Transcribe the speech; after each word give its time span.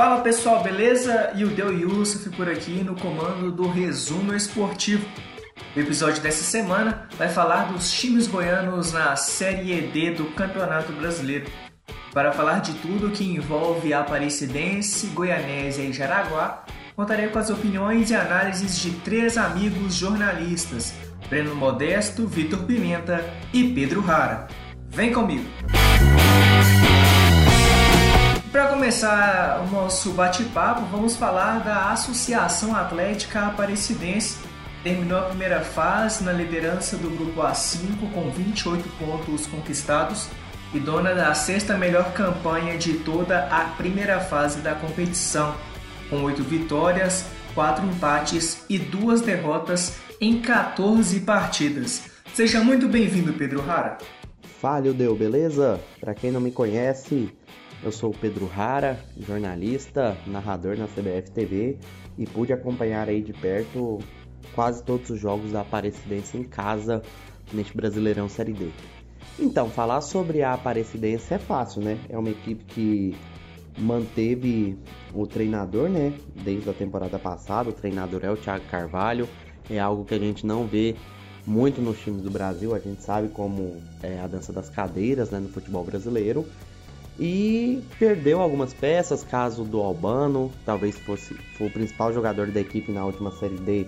Fala 0.00 0.22
pessoal, 0.22 0.62
beleza? 0.62 1.30
E 1.36 1.44
o 1.44 1.48
Del 1.48 1.78
Yusuf 1.78 2.30
por 2.30 2.48
aqui 2.48 2.82
no 2.82 2.96
comando 2.96 3.52
do 3.52 3.68
Resumo 3.68 4.32
Esportivo. 4.32 5.06
O 5.76 5.78
episódio 5.78 6.22
dessa 6.22 6.42
semana 6.42 7.06
vai 7.18 7.28
falar 7.28 7.70
dos 7.70 7.92
times 7.92 8.26
goianos 8.26 8.94
na 8.94 9.14
Série 9.14 9.78
D 9.88 10.12
do 10.12 10.24
Campeonato 10.30 10.90
Brasileiro. 10.92 11.50
Para 12.14 12.32
falar 12.32 12.60
de 12.60 12.72
tudo 12.76 13.10
que 13.10 13.24
envolve 13.24 13.92
a 13.92 14.00
Aparecidense, 14.00 15.08
Goianésia 15.08 15.82
e 15.82 15.92
Jaraguá, 15.92 16.64
contarei 16.96 17.28
com 17.28 17.38
as 17.38 17.50
opiniões 17.50 18.10
e 18.10 18.14
análises 18.14 18.80
de 18.80 18.92
três 19.00 19.36
amigos 19.36 19.96
jornalistas, 19.96 20.94
Breno 21.28 21.54
Modesto, 21.54 22.26
Vitor 22.26 22.60
Pimenta 22.60 23.22
e 23.52 23.64
Pedro 23.74 24.00
Rara. 24.00 24.48
Vem 24.88 25.12
comigo! 25.12 25.44
Para 28.52 28.66
começar 28.66 29.64
o 29.64 29.70
nosso 29.70 30.10
bate-papo, 30.10 30.84
vamos 30.90 31.14
falar 31.14 31.60
da 31.60 31.92
Associação 31.92 32.74
Atlética 32.74 33.46
Aparecidense. 33.46 34.38
Terminou 34.82 35.20
a 35.20 35.22
primeira 35.22 35.60
fase 35.60 36.24
na 36.24 36.32
liderança 36.32 36.96
do 36.96 37.08
grupo 37.10 37.42
A5 37.42 38.12
com 38.12 38.28
28 38.28 38.88
pontos 38.98 39.46
conquistados 39.46 40.26
e 40.74 40.80
dona 40.80 41.14
da 41.14 41.32
sexta 41.32 41.78
melhor 41.78 42.12
campanha 42.12 42.76
de 42.76 42.94
toda 42.94 43.46
a 43.46 43.66
primeira 43.76 44.18
fase 44.18 44.58
da 44.60 44.74
competição, 44.74 45.54
com 46.08 46.24
8 46.24 46.42
vitórias, 46.42 47.26
4 47.54 47.86
empates 47.86 48.64
e 48.68 48.80
2 48.80 49.20
derrotas 49.20 49.94
em 50.20 50.40
14 50.40 51.20
partidas. 51.20 52.02
Seja 52.34 52.64
muito 52.64 52.88
bem-vindo, 52.88 53.32
Pedro 53.32 53.60
Rara. 53.60 53.98
Fala, 54.60 54.92
Deu, 54.92 55.14
beleza? 55.14 55.80
Para 56.00 56.14
quem 56.14 56.32
não 56.32 56.40
me 56.40 56.50
conhece, 56.50 57.32
eu 57.82 57.90
sou 57.90 58.10
o 58.10 58.16
Pedro 58.16 58.46
Rara, 58.46 58.98
jornalista, 59.18 60.16
narrador 60.26 60.76
na 60.76 60.86
CBF 60.86 61.30
TV 61.30 61.78
e 62.18 62.26
pude 62.26 62.52
acompanhar 62.52 63.08
aí 63.08 63.22
de 63.22 63.32
perto 63.32 63.98
quase 64.54 64.82
todos 64.82 65.08
os 65.10 65.18
jogos 65.18 65.52
da 65.52 65.62
Aparecidense 65.62 66.36
em 66.36 66.44
casa 66.44 67.02
neste 67.52 67.74
Brasileirão 67.74 68.28
Série 68.28 68.52
D. 68.52 68.68
Então, 69.38 69.70
falar 69.70 70.00
sobre 70.02 70.42
a 70.42 70.52
Aparecidense 70.52 71.32
é 71.32 71.38
fácil, 71.38 71.80
né? 71.80 71.98
É 72.08 72.18
uma 72.18 72.28
equipe 72.28 72.64
que 72.64 73.16
manteve 73.78 74.76
o 75.14 75.26
treinador, 75.26 75.88
né? 75.88 76.12
Desde 76.34 76.68
a 76.68 76.74
temporada 76.74 77.18
passada, 77.18 77.70
o 77.70 77.72
treinador 77.72 78.20
é 78.24 78.30
o 78.30 78.36
Thiago 78.36 78.64
Carvalho, 78.70 79.26
é 79.70 79.78
algo 79.78 80.04
que 80.04 80.14
a 80.14 80.18
gente 80.18 80.44
não 80.44 80.66
vê 80.66 80.94
muito 81.46 81.80
nos 81.80 81.98
times 81.98 82.20
do 82.20 82.30
Brasil, 82.30 82.74
a 82.74 82.78
gente 82.78 83.02
sabe 83.02 83.28
como 83.28 83.80
é 84.02 84.20
a 84.20 84.26
dança 84.26 84.52
das 84.52 84.68
cadeiras 84.68 85.30
né, 85.30 85.38
no 85.38 85.48
futebol 85.48 85.82
brasileiro 85.82 86.44
e 87.20 87.84
perdeu 87.98 88.40
algumas 88.40 88.72
peças, 88.72 89.22
caso 89.22 89.62
do 89.62 89.78
Albano, 89.82 90.50
talvez 90.64 90.98
fosse 91.00 91.34
foi 91.58 91.66
o 91.66 91.70
principal 91.70 92.14
jogador 92.14 92.50
da 92.50 92.60
equipe 92.60 92.90
na 92.90 93.04
última 93.04 93.30
Série 93.32 93.58
D, 93.58 93.86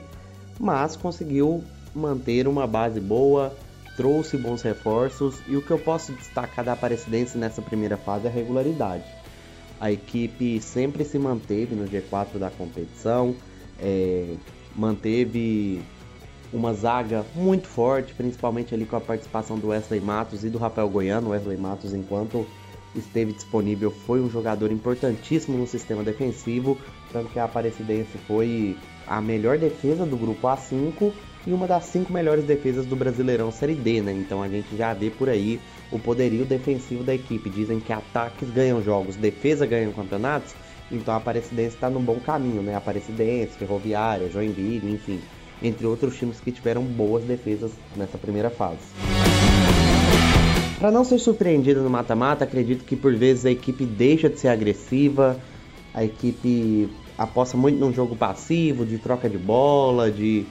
mas 0.60 0.96
conseguiu 0.96 1.64
manter 1.94 2.46
uma 2.46 2.66
base 2.66 3.00
boa, 3.00 3.56
trouxe 3.96 4.36
bons 4.36 4.60
reforços 4.60 5.36
e 5.48 5.56
o 5.56 5.62
que 5.62 5.70
eu 5.70 5.78
posso 5.78 6.12
destacar 6.12 6.62
da 6.62 6.74
Aparecidense 6.74 7.38
nessa 7.38 7.62
primeira 7.62 7.96
fase 7.96 8.26
é 8.26 8.28
a 8.28 8.32
regularidade. 8.32 9.04
A 9.80 9.90
equipe 9.90 10.60
sempre 10.60 11.02
se 11.02 11.18
manteve 11.18 11.74
no 11.74 11.88
G4 11.88 12.38
da 12.38 12.50
competição, 12.50 13.34
é, 13.80 14.34
manteve 14.76 15.82
uma 16.52 16.74
zaga 16.74 17.24
muito 17.34 17.66
forte, 17.66 18.12
principalmente 18.12 18.74
ali 18.74 18.84
com 18.84 18.96
a 18.96 19.00
participação 19.00 19.58
do 19.58 19.68
Wesley 19.68 20.00
Matos 20.00 20.44
e 20.44 20.50
do 20.50 20.58
Rafael 20.58 20.88
Goiano. 20.88 21.30
Wesley 21.30 21.56
Matos, 21.56 21.94
enquanto 21.94 22.46
esteve 22.94 23.32
disponível, 23.32 23.90
foi 23.90 24.20
um 24.20 24.30
jogador 24.30 24.70
importantíssimo 24.70 25.56
no 25.56 25.66
sistema 25.66 26.02
defensivo, 26.02 26.78
tanto 27.12 27.30
que 27.30 27.38
a 27.38 27.44
Aparecidense 27.44 28.18
foi 28.26 28.76
a 29.06 29.20
melhor 29.20 29.58
defesa 29.58 30.06
do 30.06 30.16
grupo 30.16 30.46
A5 30.46 31.12
e 31.46 31.52
uma 31.52 31.66
das 31.66 31.86
cinco 31.86 32.12
melhores 32.12 32.44
defesas 32.44 32.86
do 32.86 32.94
Brasileirão 32.94 33.50
Série 33.50 33.74
D, 33.74 34.00
né? 34.00 34.12
Então 34.12 34.42
a 34.42 34.48
gente 34.48 34.76
já 34.76 34.94
vê 34.94 35.10
por 35.10 35.28
aí 35.28 35.60
o 35.90 35.98
poderio 35.98 36.44
defensivo 36.44 37.02
da 37.02 37.14
equipe. 37.14 37.50
Dizem 37.50 37.80
que 37.80 37.92
ataques 37.92 38.48
ganham 38.50 38.82
jogos, 38.82 39.16
defesa 39.16 39.66
ganham 39.66 39.92
campeonatos. 39.92 40.54
Então 40.90 41.12
a 41.14 41.16
Aparecidense 41.16 41.74
está 41.74 41.90
no 41.90 42.00
bom 42.00 42.20
caminho, 42.20 42.62
né? 42.62 42.76
Aparecidense, 42.76 43.56
Ferroviária, 43.58 44.30
Joinville, 44.30 44.92
enfim, 44.92 45.20
entre 45.62 45.86
outros 45.86 46.16
times 46.16 46.38
que 46.38 46.52
tiveram 46.52 46.82
boas 46.82 47.24
defesas 47.24 47.72
nessa 47.96 48.18
primeira 48.18 48.50
fase. 48.50 48.78
Para 50.82 50.90
não 50.90 51.04
ser 51.04 51.20
surpreendido 51.20 51.80
no 51.80 51.88
mata-mata, 51.88 52.42
acredito 52.42 52.84
que 52.84 52.96
por 52.96 53.14
vezes 53.14 53.46
a 53.46 53.50
equipe 53.52 53.86
deixa 53.86 54.28
de 54.28 54.36
ser 54.36 54.48
agressiva, 54.48 55.38
a 55.94 56.02
equipe 56.02 56.90
aposta 57.16 57.56
muito 57.56 57.78
num 57.78 57.92
jogo 57.92 58.16
passivo, 58.16 58.84
de 58.84 58.98
troca 58.98 59.30
de 59.30 59.38
bola, 59.38 60.10
de 60.10 60.44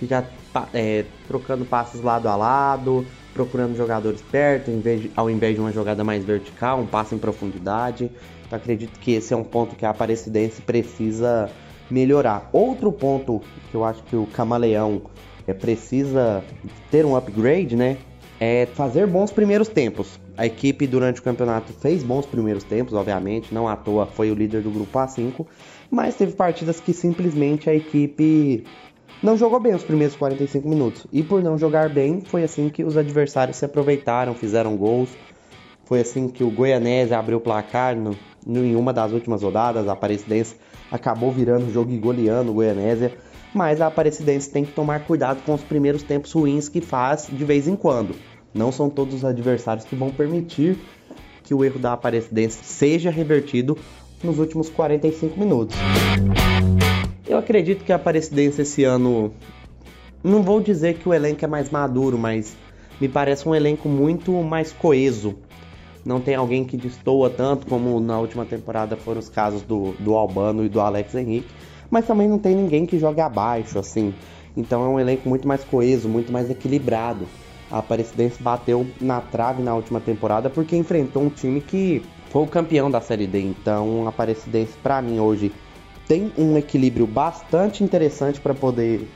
ficar 0.00 0.28
é, 0.74 1.04
trocando 1.28 1.64
passes 1.64 2.00
lado 2.00 2.28
a 2.28 2.34
lado, 2.34 3.06
procurando 3.32 3.76
jogadores 3.76 4.20
perto, 4.20 4.72
ao 5.14 5.30
invés 5.30 5.54
de 5.54 5.60
uma 5.60 5.70
jogada 5.70 6.02
mais 6.02 6.24
vertical, 6.24 6.80
um 6.80 6.86
passe 6.86 7.14
em 7.14 7.18
profundidade. 7.18 8.10
Então, 8.48 8.58
acredito 8.58 8.98
que 8.98 9.12
esse 9.12 9.32
é 9.32 9.36
um 9.36 9.44
ponto 9.44 9.76
que 9.76 9.86
a 9.86 9.90
Aparecidense 9.90 10.60
precisa 10.60 11.48
melhorar. 11.88 12.50
Outro 12.52 12.90
ponto 12.90 13.40
que 13.70 13.76
eu 13.76 13.84
acho 13.84 14.02
que 14.02 14.16
o 14.16 14.26
Camaleão 14.26 15.02
é, 15.46 15.54
precisa 15.54 16.42
ter 16.90 17.06
um 17.06 17.14
upgrade, 17.14 17.76
né? 17.76 17.98
É 18.40 18.66
fazer 18.66 19.06
bons 19.06 19.30
primeiros 19.30 19.68
tempos. 19.68 20.18
A 20.36 20.46
equipe 20.46 20.86
durante 20.86 21.20
o 21.20 21.22
campeonato 21.22 21.72
fez 21.72 22.02
bons 22.02 22.26
primeiros 22.26 22.64
tempos, 22.64 22.94
obviamente, 22.94 23.52
não 23.52 23.66
à 23.66 23.76
toa 23.76 24.06
foi 24.06 24.30
o 24.30 24.34
líder 24.34 24.62
do 24.62 24.70
grupo 24.70 24.98
A5, 24.98 25.46
mas 25.90 26.14
teve 26.14 26.32
partidas 26.32 26.80
que 26.80 26.92
simplesmente 26.92 27.68
a 27.68 27.74
equipe 27.74 28.64
não 29.22 29.36
jogou 29.36 29.58
bem 29.58 29.74
os 29.74 29.82
primeiros 29.82 30.14
45 30.14 30.68
minutos. 30.68 31.06
E 31.12 31.22
por 31.22 31.42
não 31.42 31.58
jogar 31.58 31.88
bem, 31.88 32.20
foi 32.20 32.44
assim 32.44 32.68
que 32.68 32.84
os 32.84 32.96
adversários 32.96 33.56
se 33.56 33.64
aproveitaram, 33.64 34.34
fizeram 34.34 34.76
gols. 34.76 35.10
Foi 35.84 36.00
assim 36.00 36.28
que 36.28 36.44
o 36.44 36.50
Goianese 36.50 37.14
abriu 37.14 37.38
o 37.38 37.40
placar 37.40 37.96
no, 37.96 38.14
no, 38.46 38.64
em 38.64 38.76
uma 38.76 38.92
das 38.92 39.10
últimas 39.10 39.42
rodadas. 39.42 39.88
A 39.88 39.92
Aparecidense 39.92 40.54
acabou 40.90 41.32
virando 41.32 41.66
o 41.66 41.72
jogo 41.72 41.90
e 41.90 41.98
goleando 41.98 42.52
o 42.52 42.54
Goianésia. 42.54 43.12
Mas 43.58 43.80
a 43.80 43.88
Aparecidense 43.88 44.48
tem 44.48 44.64
que 44.64 44.70
tomar 44.70 45.00
cuidado 45.00 45.42
com 45.44 45.52
os 45.52 45.64
primeiros 45.64 46.04
tempos 46.04 46.30
ruins 46.30 46.68
que 46.68 46.80
faz 46.80 47.26
de 47.28 47.44
vez 47.44 47.66
em 47.66 47.74
quando. 47.74 48.14
Não 48.54 48.70
são 48.70 48.88
todos 48.88 49.12
os 49.12 49.24
adversários 49.24 49.84
que 49.84 49.96
vão 49.96 50.10
permitir 50.10 50.78
que 51.42 51.52
o 51.52 51.64
erro 51.64 51.80
da 51.80 51.92
Aparecidense 51.92 52.60
seja 52.62 53.10
revertido 53.10 53.76
nos 54.22 54.38
últimos 54.38 54.70
45 54.70 55.40
minutos. 55.40 55.76
Eu 57.26 57.36
acredito 57.36 57.82
que 57.82 57.92
a 57.92 57.96
Aparecidense 57.96 58.62
esse 58.62 58.84
ano, 58.84 59.34
não 60.22 60.40
vou 60.40 60.60
dizer 60.60 60.94
que 60.94 61.08
o 61.08 61.12
elenco 61.12 61.44
é 61.44 61.48
mais 61.48 61.68
maduro, 61.68 62.16
mas 62.16 62.56
me 63.00 63.08
parece 63.08 63.48
um 63.48 63.56
elenco 63.56 63.88
muito 63.88 64.30
mais 64.34 64.70
coeso. 64.70 65.34
Não 66.04 66.20
tem 66.20 66.36
alguém 66.36 66.64
que 66.64 66.76
destoa 66.76 67.28
tanto 67.28 67.66
como 67.66 67.98
na 67.98 68.20
última 68.20 68.44
temporada 68.44 68.96
foram 68.96 69.18
os 69.18 69.28
casos 69.28 69.62
do, 69.62 69.94
do 69.98 70.14
Albano 70.14 70.64
e 70.64 70.68
do 70.68 70.80
Alex 70.80 71.16
Henrique, 71.16 71.48
mas 71.90 72.06
também 72.06 72.28
não 72.28 72.38
tem 72.38 72.54
ninguém 72.54 72.86
que 72.86 72.98
jogue 72.98 73.20
abaixo, 73.20 73.78
assim. 73.78 74.14
Então 74.56 74.84
é 74.84 74.88
um 74.88 75.00
elenco 75.00 75.28
muito 75.28 75.46
mais 75.46 75.62
coeso, 75.64 76.08
muito 76.08 76.32
mais 76.32 76.50
equilibrado 76.50 77.26
a 77.70 77.78
Aparecidense 77.78 78.42
bateu 78.42 78.86
na 79.00 79.20
trave 79.20 79.62
na 79.62 79.74
última 79.74 80.00
temporada 80.00 80.48
porque 80.48 80.76
enfrentou 80.76 81.22
um 81.22 81.28
time 81.28 81.60
que 81.60 82.02
foi 82.30 82.42
o 82.42 82.46
campeão 82.46 82.90
da 82.90 83.00
Série 83.00 83.26
D. 83.26 83.40
Então, 83.40 84.06
a 84.06 84.08
Aparecidense, 84.08 84.72
para 84.82 85.00
mim, 85.02 85.18
hoje 85.18 85.52
tem 86.06 86.32
um 86.38 86.56
equilíbrio 86.56 87.06
bastante 87.06 87.84
interessante 87.84 88.40
para 88.40 88.54
poder 88.54 89.06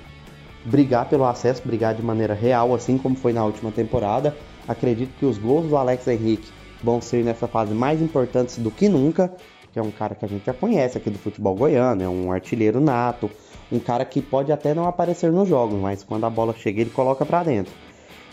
brigar 0.65 1.09
pelo 1.09 1.25
acesso, 1.25 1.63
brigar 1.65 1.95
de 1.95 2.03
maneira 2.03 2.35
real, 2.35 2.75
assim 2.75 2.99
como 2.99 3.17
foi 3.17 3.33
na 3.33 3.45
última 3.45 3.71
temporada. 3.71 4.37
Acredito 4.69 5.13
que 5.19 5.27
os 5.27 5.39
gols 5.39 5.69
do 5.69 5.77
Alex 5.77 6.07
Henrique 6.07 6.49
vão 6.83 7.01
ser 7.01 7.25
nessa 7.25 7.49
fase 7.49 7.73
mais 7.73 8.03
importantes 8.03 8.59
do 8.59 8.71
que 8.71 8.89
nunca, 8.89 9.33
que 9.73 9.79
é 9.79 9.83
um 9.83 9.91
cara 9.91 10.15
que 10.15 10.25
a 10.25 10.29
gente 10.29 10.45
já 10.45 10.53
conhece 10.53 10.99
aqui 10.99 11.09
do 11.09 11.19
futebol 11.19 11.55
goiano, 11.55 12.03
é 12.03 12.09
um 12.09 12.31
artilheiro 12.31 12.81
nato, 12.81 13.31
um 13.71 13.79
cara 13.79 14.05
que 14.05 14.21
pode 14.21 14.53
até 14.53 14.75
não 14.75 14.87
aparecer 14.87 15.33
nos 15.33 15.49
jogos, 15.49 15.81
mas 15.81 16.03
quando 16.03 16.25
a 16.25 16.31
bola 16.31 16.55
chega 16.55 16.83
ele 16.83 16.91
coloca 16.91 17.25
para 17.25 17.43
dentro. 17.43 17.73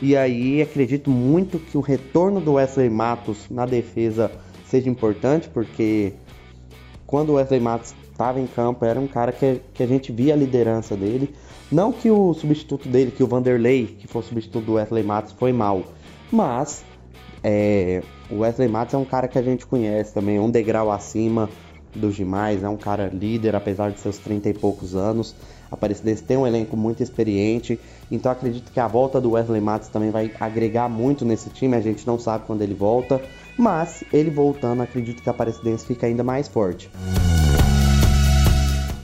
E 0.01 0.15
aí 0.15 0.61
acredito 0.61 1.09
muito 1.09 1.59
que 1.59 1.77
o 1.77 1.81
retorno 1.81 2.39
do 2.39 2.53
Wesley 2.53 2.89
Matos 2.89 3.49
na 3.49 3.65
defesa 3.65 4.31
seja 4.65 4.89
importante, 4.89 5.49
porque 5.49 6.13
quando 7.05 7.31
o 7.31 7.33
Wesley 7.33 7.59
Matos 7.59 7.93
estava 8.11 8.39
em 8.39 8.47
campo 8.47 8.83
era 8.83 8.99
um 8.99 9.07
cara 9.07 9.31
que, 9.31 9.61
que 9.73 9.81
a 9.81 9.87
gente 9.87 10.11
via 10.11 10.33
a 10.33 10.37
liderança 10.37 10.95
dele. 10.95 11.33
Não 11.71 11.91
que 11.91 12.09
o 12.09 12.33
substituto 12.33 12.89
dele, 12.89 13.11
que 13.11 13.23
o 13.23 13.27
Vanderlei, 13.27 13.85
que 13.85 14.07
foi 14.07 14.21
o 14.21 14.25
substituto 14.25 14.65
do 14.65 14.73
Wesley 14.73 15.03
Matos, 15.03 15.31
foi 15.33 15.53
mal, 15.53 15.83
mas 16.31 16.83
é, 17.43 18.01
o 18.29 18.39
Wesley 18.39 18.67
Matos 18.67 18.93
é 18.93 18.97
um 18.97 19.05
cara 19.05 19.27
que 19.27 19.37
a 19.37 19.41
gente 19.41 19.65
conhece 19.65 20.13
também, 20.13 20.39
um 20.39 20.49
degrau 20.49 20.91
acima 20.91 21.49
dos 21.95 22.15
demais, 22.15 22.63
é 22.63 22.69
um 22.69 22.77
cara 22.77 23.07
líder, 23.07 23.55
apesar 23.55 23.91
de 23.91 23.99
seus 23.99 24.17
30 24.19 24.49
e 24.49 24.53
poucos 24.53 24.95
anos. 24.95 25.35
A 25.71 25.75
Aparecidense 25.75 26.23
tem 26.23 26.37
um 26.37 26.45
elenco 26.45 26.77
muito 26.77 27.01
experiente, 27.01 27.79
então 28.11 28.31
acredito 28.31 28.71
que 28.71 28.79
a 28.79 28.87
volta 28.87 29.19
do 29.19 29.31
Wesley 29.31 29.61
Matos 29.61 29.89
também 29.89 30.11
vai 30.11 30.31
agregar 30.39 30.87
muito 30.87 31.25
nesse 31.25 31.49
time. 31.49 31.75
A 31.75 31.81
gente 31.81 32.05
não 32.05 32.19
sabe 32.19 32.45
quando 32.45 32.61
ele 32.61 32.73
volta, 32.73 33.21
mas 33.57 34.03
ele 34.13 34.29
voltando, 34.29 34.81
acredito 34.81 35.21
que 35.21 35.29
a 35.29 35.31
Aparecidense 35.31 35.85
fica 35.85 36.05
ainda 36.05 36.23
mais 36.23 36.47
forte. 36.47 36.89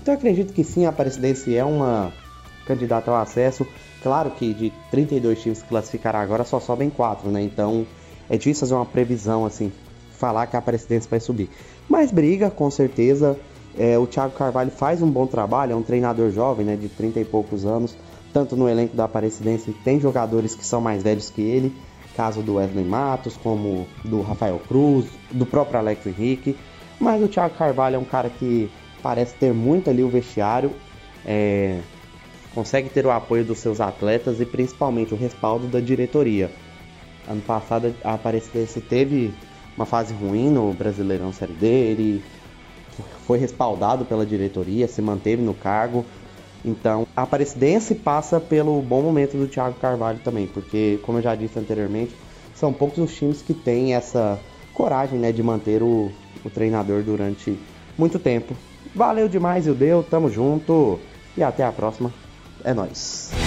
Então 0.02 0.14
acredito 0.14 0.54
que 0.54 0.64
sim, 0.64 0.86
a 0.86 0.90
Aparecidense 0.90 1.56
é 1.56 1.64
uma 1.64 2.14
candidata 2.68 3.10
ao 3.10 3.18
acesso. 3.18 3.66
Claro 4.04 4.30
que 4.32 4.54
de 4.54 4.72
32 4.92 5.42
times 5.42 5.64
que 5.64 5.70
classificará 5.70 6.22
agora 6.22 6.44
só 6.44 6.60
sobem 6.60 6.92
4, 6.92 7.32
né? 7.32 7.42
Então 7.42 7.88
é 8.30 8.38
difícil 8.38 8.62
fazer 8.62 8.76
uma 8.76 8.86
previsão 8.86 9.46
assim, 9.46 9.72
falar 10.18 10.48
que 10.48 10.56
a 10.56 10.60
Aparecidense 10.60 11.08
vai 11.10 11.20
subir. 11.20 11.50
Mas 11.90 12.12
briga, 12.12 12.50
com 12.50 12.70
certeza. 12.70 13.38
É, 13.78 13.98
o 13.98 14.08
Thiago 14.08 14.34
Carvalho 14.34 14.72
faz 14.72 15.02
um 15.02 15.10
bom 15.10 15.28
trabalho, 15.28 15.74
é 15.74 15.76
um 15.76 15.82
treinador 15.82 16.32
jovem, 16.32 16.66
né, 16.66 16.76
de 16.78 16.88
30 16.88 17.20
e 17.20 17.26
poucos 17.26 17.66
anos. 17.66 17.96
Tanto 18.32 18.56
no 18.56 18.70
elenco 18.70 18.96
da 18.96 19.06
Aparecidense 19.06 19.72
tem 19.84 20.00
jogadores 20.00 20.56
que 20.56 20.66
são 20.66 20.80
mais 20.80 21.04
velhos 21.04 21.30
que 21.30 21.42
ele, 21.42 21.74
caso 22.16 22.42
do 22.42 22.56
Wesley 22.56 22.86
Matos, 22.86 23.38
como 23.38 23.86
do 24.04 24.22
Rafael 24.22 24.60
Cruz, 24.68 25.06
do 25.32 25.46
próprio 25.46 25.80
Alex 25.80 26.06
Henrique. 26.08 26.58
Mas 27.00 27.22
o 27.22 27.28
Thiago 27.28 27.56
Carvalho 27.56 27.98
é 27.98 28.00
um 28.00 28.06
cara 28.06 28.30
que 28.30 28.70
parece 29.04 29.36
ter 29.36 29.54
muito 29.54 29.90
ali 29.90 30.04
o 30.04 30.10
vestiário, 30.10 30.72
é, 31.26 31.80
consegue 32.54 32.90
ter 32.90 33.06
o 33.06 33.12
apoio 33.12 33.44
dos 33.44 33.60
seus 33.60 33.82
atletas 33.82 34.40
e 34.40 34.46
principalmente 34.46 35.14
o 35.14 35.18
respaldo 35.18 35.68
da 35.68 35.80
diretoria. 35.80 36.50
Ano 37.28 37.42
passado 37.42 37.94
a 38.04 38.14
Aparecidense 38.14 38.82
teve 38.82 39.34
uma 39.76 39.86
fase 39.86 40.14
ruim 40.14 40.50
no 40.50 40.74
Brasileirão 40.74 41.34
Série 41.34 41.54
D, 41.54 41.68
ele 41.68 42.24
foi 43.26 43.38
respaldado 43.38 44.06
pela 44.06 44.26
diretoria, 44.26 44.88
se 44.88 45.02
manteve 45.02 45.42
no 45.42 45.54
cargo. 45.54 46.06
Então, 46.64 47.06
a 47.16 47.24
Aparecidense 47.24 47.94
passa 47.94 48.40
pelo 48.40 48.82
bom 48.82 49.02
momento 49.02 49.38
do 49.38 49.48
Thiago 49.48 49.76
Carvalho 49.80 50.20
também, 50.24 50.48
porque, 50.48 51.00
como 51.04 51.18
eu 51.18 51.22
já 51.22 51.36
disse 51.36 51.60
anteriormente, 51.60 52.16
são 52.56 52.72
poucos 52.72 52.98
os 52.98 53.14
times 53.14 53.42
que 53.42 53.54
têm 53.54 53.94
essa 53.94 54.40
coragem 54.74 55.20
né, 55.20 55.32
de 55.32 55.44
manter 55.44 55.84
o, 55.84 56.12
o 56.44 56.50
treinador 56.50 57.04
durante 57.04 57.60
muito 57.98 58.18
tempo. 58.18 58.56
Valeu 58.96 59.28
demais, 59.28 59.68
Ildeu, 59.68 60.04
tamo 60.04 60.30
junto 60.30 61.00
e 61.38 61.44
até 61.44 61.64
a 61.64 61.72
próxima. 61.72 62.12
É 62.64 62.74
nóis. 62.74 63.45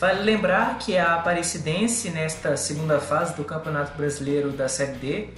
Vale 0.00 0.22
lembrar 0.22 0.78
que 0.78 0.96
a 0.96 1.16
Aparecidense, 1.16 2.08
nesta 2.08 2.56
segunda 2.56 2.98
fase 2.98 3.36
do 3.36 3.44
Campeonato 3.44 3.94
Brasileiro 3.98 4.50
da 4.50 4.66
Série 4.66 4.96
D, 4.96 5.28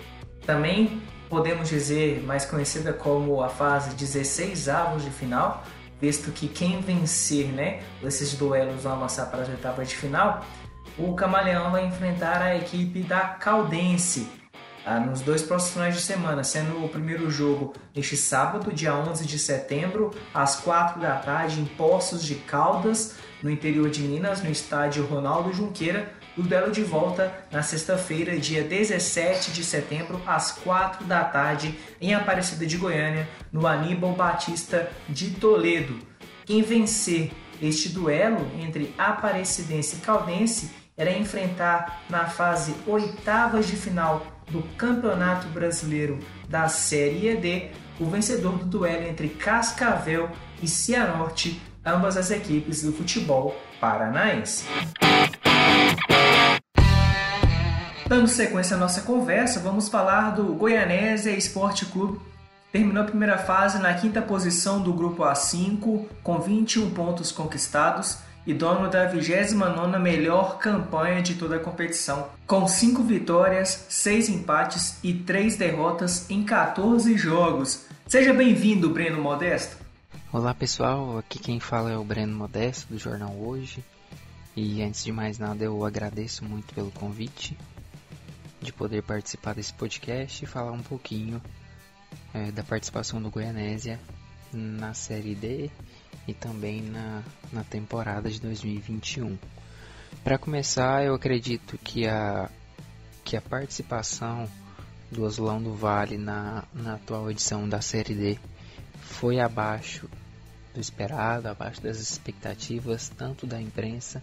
também 0.47 1.03
podemos 1.29 1.69
dizer 1.69 2.23
mais 2.23 2.45
conhecida 2.45 2.93
como 2.93 3.43
a 3.43 3.49
fase 3.49 3.93
16 3.97 4.69
avos 4.69 5.03
de 5.03 5.11
final, 5.11 5.65
visto 6.01 6.31
que 6.31 6.47
quem 6.47 6.81
vencer 6.81 7.49
né, 7.49 7.83
esses 8.05 8.35
duelos 8.35 8.85
vão 8.85 8.93
avançar 8.93 9.27
para 9.33 9.43
as 9.43 9.49
oitavas 9.49 9.89
de 9.89 9.97
final, 9.97 10.45
o 10.97 11.13
Camaleão 11.15 11.73
vai 11.73 11.85
enfrentar 11.85 12.41
a 12.41 12.57
equipe 12.57 13.01
da 13.03 13.19
Caldense 13.19 14.31
ah, 14.85 14.99
nos 14.99 15.21
dois 15.21 15.43
próximos 15.43 15.75
finais 15.75 15.95
de 15.95 16.01
semana, 16.01 16.43
sendo 16.43 16.85
o 16.85 16.89
primeiro 16.89 17.31
jogo 17.31 17.73
neste 17.95 18.17
sábado, 18.17 18.73
dia 18.73 18.95
11 18.95 19.25
de 19.27 19.39
setembro, 19.39 20.11
às 20.35 20.57
4 20.57 21.01
da 21.01 21.17
tarde, 21.17 21.61
em 21.61 21.65
Poços 21.65 22.25
de 22.25 22.35
Caldas, 22.35 23.15
no 23.43 23.51
interior 23.51 23.89
de 23.91 24.03
Minas, 24.03 24.43
no 24.43 24.51
estádio 24.51 25.07
Ronaldo 25.07 25.53
Junqueira. 25.53 26.13
O 26.37 26.43
duelo 26.43 26.73
de 26.73 26.83
volta 26.83 27.33
na 27.53 27.63
sexta-feira, 27.63 28.39
dia 28.39 28.65
17 28.65 29.53
de 29.53 29.63
setembro, 29.63 30.21
às 30.27 30.51
4 30.51 31.05
da 31.05 31.23
tarde, 31.23 31.79
em 32.01 32.15
Aparecida 32.15 32.67
de 32.67 32.77
Goiânia, 32.77 33.29
no 33.53 33.67
Aníbal 33.67 34.15
Batista 34.15 34.91
de 35.09 35.31
Toledo. 35.33 35.99
Quem 36.45 36.63
vencer 36.63 37.31
este 37.61 37.91
duelo 37.91 38.51
entre 38.59 38.95
Aparecidense 38.99 39.97
e 39.97 40.01
Caldense 40.01 40.71
irá 40.99 41.13
enfrentar 41.13 42.03
na 42.09 42.27
fase 42.27 42.75
oitavas 42.87 43.67
de 43.67 43.77
final 43.77 44.27
do 44.53 44.63
Campeonato 44.77 45.49
Brasileiro 45.49 46.19
da 46.49 46.69
Série 46.69 47.29
ED 47.29 47.73
o 47.99 48.07
vencedor 48.07 48.59
do 48.59 48.67
duelo 48.67 49.07
entre 49.07 49.29
Cascavel 49.29 50.31
e 50.63 50.69
Cianorte, 50.69 51.61
ambas 51.85 52.17
as 52.17 52.31
equipes 52.31 52.83
do 52.83 52.93
futebol 52.93 53.57
paranaense. 53.81 54.65
Dando 58.07 58.29
sequência 58.29 58.77
à 58.77 58.79
nossa 58.79 59.03
conversa, 59.03 59.61
vamos 59.61 59.89
falar 59.89 60.31
do 60.31 60.55
Goianésia 60.55 61.31
Esporte 61.31 61.87
Clube. 61.87 62.21
Terminou 62.71 63.03
a 63.03 63.07
primeira 63.07 63.39
fase 63.39 63.79
na 63.79 63.95
quinta 63.95 64.21
posição 64.21 64.81
do 64.81 64.93
grupo 64.93 65.23
A5, 65.23 66.07
com 66.23 66.39
21 66.39 66.91
pontos 66.91 67.31
conquistados 67.31 68.19
e 68.47 68.53
dono 68.53 68.91
da 68.91 69.13
29ª 69.13 69.99
melhor 69.99 70.59
campanha 70.59 71.23
de 71.23 71.35
toda 71.35 71.57
a 71.57 71.61
competição, 71.61 72.29
com 72.47 72.67
5 72.67 73.03
vitórias, 73.03 73.87
6 73.89 74.29
empates 74.31 74.99
e 75.03 75.15
3 75.15 75.57
derrotas 75.57 76.29
em 76.29 76.43
14 76.43 77.17
jogos. 77.17 77.87
Seja 78.07 78.33
bem-vindo, 78.35 78.91
Breno 78.91 79.23
Modesto. 79.23 79.77
Olá 80.33 80.53
pessoal, 80.53 81.19
aqui 81.19 81.39
quem 81.39 81.61
fala 81.61 81.93
é 81.93 81.97
o 81.97 82.05
Breno 82.05 82.37
Modesto 82.37 82.93
do 82.93 82.99
Jornal 82.99 83.35
Hoje. 83.35 83.85
E 84.57 84.83
antes 84.83 85.05
de 85.05 85.13
mais 85.13 85.39
nada, 85.39 85.65
eu 85.65 85.85
agradeço 85.85 86.45
muito 86.45 86.75
pelo 86.75 86.91
convite 86.91 87.57
de 88.61 88.73
poder 88.73 89.03
participar 89.03 89.55
desse 89.55 89.73
podcast 89.73 90.45
e 90.45 90.47
falar 90.47 90.73
um 90.73 90.83
pouquinho 90.83 91.41
é, 92.35 92.51
da 92.51 92.63
participação 92.63 93.21
do 93.23 93.31
Goianésia 93.31 93.99
na 94.53 94.95
Série 94.95 95.35
D 95.35 95.71
e 96.27 96.35
também 96.35 96.83
na, 96.83 97.23
na 97.53 97.65
temporada 97.65 98.31
de 98.31 98.41
2021. 98.41 99.37
Para 100.23 100.39
começar, 100.39 101.05
eu 101.05 101.15
acredito 101.15 101.79
que 101.79 102.07
a, 102.07 102.49
que 103.25 103.37
a 103.37 103.41
participação 103.41 104.49
do 105.11 105.27
Azulão 105.27 105.63
do 105.63 105.75
Vale 105.75 106.17
na, 106.17 106.65
na 106.73 106.95
atual 106.95 107.31
edição 107.31 107.69
da 107.69 107.81
Série 107.81 108.15
D 108.15 108.39
foi 109.01 109.41
abaixo 109.41 110.09
do 110.73 110.81
esperado, 110.81 111.49
abaixo 111.49 111.83
das 111.83 111.99
expectativas 111.99 113.09
tanto 113.11 113.47
da 113.47 113.61
imprensa 113.61 114.23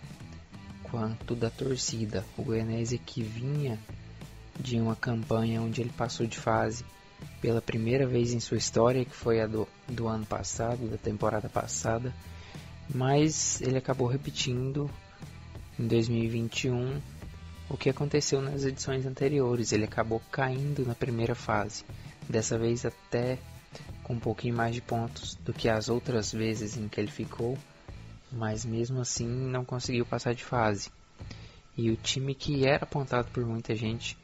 quanto 0.83 1.35
da 1.35 1.49
torcida. 1.49 2.25
O 2.37 2.43
Goianese 2.43 2.97
que 2.97 3.21
vinha 3.21 3.77
de 4.59 4.79
uma 4.79 4.95
campanha 4.95 5.61
onde 5.61 5.81
ele 5.81 5.91
passou 5.91 6.25
de 6.25 6.37
fase 6.37 6.83
pela 7.41 7.61
primeira 7.61 8.05
vez 8.05 8.33
em 8.33 8.39
sua 8.39 8.57
história, 8.57 9.05
que 9.05 9.15
foi 9.15 9.41
a 9.41 9.47
do, 9.47 9.67
do 9.87 10.07
ano 10.07 10.25
passado, 10.25 10.89
da 10.89 10.97
temporada 10.97 11.47
passada, 11.49 12.13
mas 12.93 13.61
ele 13.61 13.77
acabou 13.77 14.07
repetindo 14.07 14.89
em 15.79 15.87
2021 15.87 16.99
o 17.69 17.77
que 17.77 17.89
aconteceu 17.89 18.41
nas 18.41 18.63
edições 18.63 19.05
anteriores. 19.05 19.71
Ele 19.71 19.85
acabou 19.85 20.21
caindo 20.31 20.85
na 20.85 20.95
primeira 20.95 21.35
fase, 21.35 21.85
dessa 22.27 22.57
vez 22.57 22.85
até 22.85 23.37
com 24.03 24.13
um 24.13 24.19
pouquinho 24.19 24.55
mais 24.55 24.73
de 24.73 24.81
pontos 24.81 25.35
do 25.35 25.53
que 25.53 25.69
as 25.69 25.87
outras 25.87 26.33
vezes 26.33 26.75
em 26.75 26.87
que 26.87 26.99
ele 26.99 27.11
ficou, 27.11 27.57
mas 28.31 28.65
mesmo 28.65 28.99
assim 28.99 29.27
não 29.27 29.63
conseguiu 29.63 30.05
passar 30.05 30.33
de 30.33 30.43
fase. 30.43 30.89
E 31.77 31.91
o 31.91 31.95
time 31.95 32.33
que 32.33 32.65
era 32.65 32.83
apontado 32.83 33.29
por 33.31 33.45
muita 33.45 33.75
gente 33.75 34.17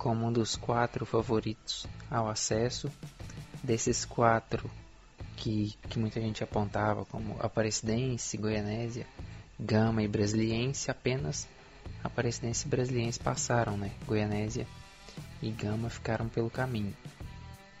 como 0.00 0.26
um 0.26 0.32
dos 0.32 0.56
quatro 0.56 1.04
favoritos 1.04 1.86
ao 2.10 2.26
acesso. 2.26 2.90
Desses 3.62 4.06
quatro 4.06 4.70
que, 5.36 5.76
que 5.90 5.98
muita 5.98 6.18
gente 6.18 6.42
apontava 6.42 7.04
como 7.04 7.36
Aparecidense, 7.38 8.38
Goianésia, 8.38 9.06
Gama 9.58 10.02
e 10.02 10.08
Brasiliense, 10.08 10.90
apenas 10.90 11.46
Aparecidense 12.02 12.66
e 12.66 12.70
Brasiliense 12.70 13.20
passaram, 13.20 13.76
né? 13.76 13.92
Goianésia 14.06 14.66
e 15.42 15.50
Gama 15.50 15.90
ficaram 15.90 16.28
pelo 16.30 16.48
caminho. 16.48 16.96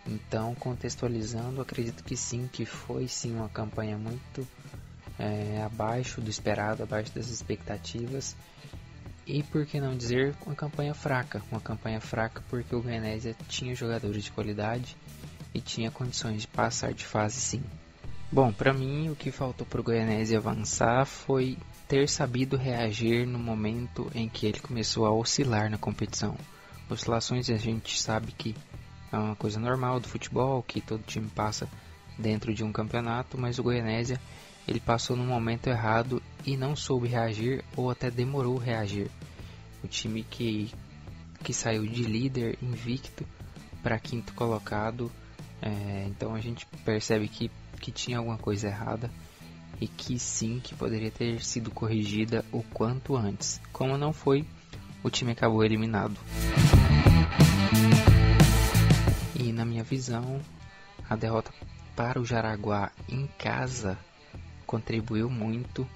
Então, 0.06 0.54
contextualizando, 0.54 1.62
acredito 1.62 2.04
que 2.04 2.16
sim, 2.18 2.50
que 2.52 2.66
foi 2.66 3.08
sim 3.08 3.34
uma 3.34 3.48
campanha 3.48 3.96
muito 3.96 4.46
é, 5.18 5.62
abaixo 5.62 6.20
do 6.20 6.28
esperado, 6.28 6.82
abaixo 6.82 7.14
das 7.14 7.28
expectativas 7.28 8.36
e 9.30 9.42
por 9.42 9.64
que 9.64 9.80
não 9.80 9.96
dizer 9.96 10.34
uma 10.44 10.54
campanha 10.54 10.94
fraca? 10.94 11.42
Uma 11.50 11.60
campanha 11.60 12.00
fraca 12.00 12.42
porque 12.48 12.74
o 12.74 12.82
Goianésia 12.82 13.36
tinha 13.48 13.74
jogadores 13.74 14.24
de 14.24 14.32
qualidade 14.32 14.96
e 15.54 15.60
tinha 15.60 15.90
condições 15.90 16.42
de 16.42 16.48
passar 16.48 16.92
de 16.92 17.06
fase 17.06 17.40
sim. 17.40 17.62
Bom, 18.32 18.52
para 18.52 18.72
mim 18.72 19.08
o 19.08 19.16
que 19.16 19.30
faltou 19.30 19.66
para 19.66 19.80
o 19.80 19.84
Goianésia 19.84 20.38
avançar 20.38 21.04
foi 21.06 21.56
ter 21.88 22.08
sabido 22.08 22.56
reagir 22.56 23.26
no 23.26 23.38
momento 23.38 24.10
em 24.14 24.28
que 24.28 24.46
ele 24.46 24.60
começou 24.60 25.06
a 25.06 25.12
oscilar 25.12 25.70
na 25.70 25.78
competição. 25.78 26.36
Oscilações 26.88 27.50
a 27.50 27.56
gente 27.56 28.00
sabe 28.00 28.32
que 28.32 28.54
é 29.12 29.16
uma 29.16 29.34
coisa 29.34 29.58
normal 29.58 29.98
do 29.98 30.08
futebol, 30.08 30.62
que 30.62 30.80
todo 30.80 31.02
time 31.02 31.28
passa 31.28 31.68
dentro 32.18 32.54
de 32.54 32.62
um 32.62 32.72
campeonato, 32.72 33.38
mas 33.38 33.58
o 33.58 33.62
Goianésia 33.62 34.20
ele 34.68 34.78
passou 34.78 35.16
no 35.16 35.24
momento 35.24 35.66
errado 35.66 36.22
e 36.44 36.56
não 36.56 36.74
soube 36.74 37.08
reagir 37.08 37.64
ou 37.76 37.90
até 37.90 38.10
demorou 38.10 38.56
reagir. 38.56 39.10
O 39.82 39.88
time 39.88 40.22
que, 40.22 40.70
que 41.42 41.52
saiu 41.52 41.86
de 41.86 42.02
líder 42.02 42.58
invicto 42.62 43.26
para 43.82 43.98
quinto 43.98 44.34
colocado, 44.34 45.10
é, 45.62 46.06
então 46.08 46.34
a 46.34 46.40
gente 46.40 46.66
percebe 46.84 47.28
que, 47.28 47.50
que 47.80 47.90
tinha 47.90 48.18
alguma 48.18 48.38
coisa 48.38 48.68
errada 48.68 49.10
e 49.80 49.88
que 49.88 50.18
sim, 50.18 50.60
que 50.60 50.74
poderia 50.74 51.10
ter 51.10 51.42
sido 51.42 51.70
corrigida 51.70 52.44
o 52.52 52.62
quanto 52.62 53.16
antes. 53.16 53.60
Como 53.72 53.96
não 53.96 54.12
foi, 54.12 54.46
o 55.02 55.08
time 55.08 55.32
acabou 55.32 55.64
eliminado. 55.64 56.18
E 59.34 59.52
na 59.52 59.64
minha 59.64 59.82
visão, 59.82 60.40
a 61.08 61.16
derrota 61.16 61.50
para 61.96 62.20
o 62.20 62.24
Jaraguá 62.24 62.92
em 63.08 63.26
casa 63.38 63.98
contribuiu 64.66 65.30
muito 65.30 65.88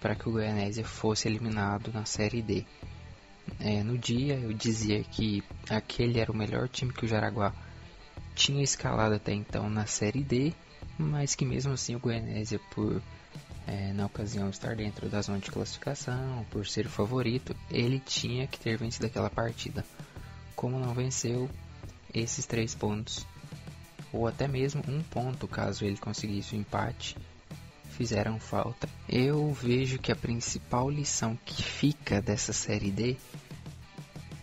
para 0.00 0.14
que 0.14 0.28
o 0.28 0.32
Goianésia 0.32 0.84
fosse 0.84 1.28
eliminado 1.28 1.92
na 1.92 2.04
Série 2.04 2.42
D. 2.42 2.64
É, 3.60 3.82
no 3.82 3.96
dia 3.96 4.34
eu 4.34 4.52
dizia 4.52 5.02
que 5.04 5.42
aquele 5.70 6.18
era 6.18 6.32
o 6.32 6.36
melhor 6.36 6.68
time 6.68 6.92
que 6.92 7.04
o 7.04 7.08
Jaraguá 7.08 7.52
tinha 8.34 8.62
escalado 8.62 9.14
até 9.14 9.32
então 9.32 9.70
na 9.70 9.86
Série 9.86 10.22
D, 10.22 10.52
mas 10.98 11.34
que 11.34 11.44
mesmo 11.44 11.72
assim 11.72 11.94
o 11.94 12.00
Goianésia, 12.00 12.60
por 12.70 13.00
é, 13.66 13.92
na 13.92 14.06
ocasião 14.06 14.48
estar 14.48 14.76
dentro 14.76 15.08
da 15.08 15.20
zona 15.22 15.38
de 15.38 15.50
classificação, 15.50 16.46
por 16.50 16.66
ser 16.66 16.86
o 16.86 16.90
favorito, 16.90 17.54
ele 17.70 17.98
tinha 17.98 18.46
que 18.46 18.60
ter 18.60 18.76
vencido 18.76 19.06
aquela 19.06 19.30
partida. 19.30 19.84
Como 20.54 20.78
não 20.78 20.94
venceu, 20.94 21.50
esses 22.14 22.46
três 22.46 22.74
pontos, 22.74 23.26
ou 24.12 24.26
até 24.26 24.46
mesmo 24.46 24.82
um 24.88 25.02
ponto 25.02 25.48
caso 25.48 25.84
ele 25.84 25.96
conseguisse 25.96 26.54
o 26.54 26.58
empate, 26.58 27.16
fizeram 27.96 28.38
falta. 28.38 28.86
Eu 29.08 29.52
vejo 29.52 29.98
que 29.98 30.12
a 30.12 30.16
principal 30.16 30.90
lição 30.90 31.38
que 31.44 31.62
fica 31.62 32.20
dessa 32.20 32.52
Série 32.52 32.90
D 32.90 33.16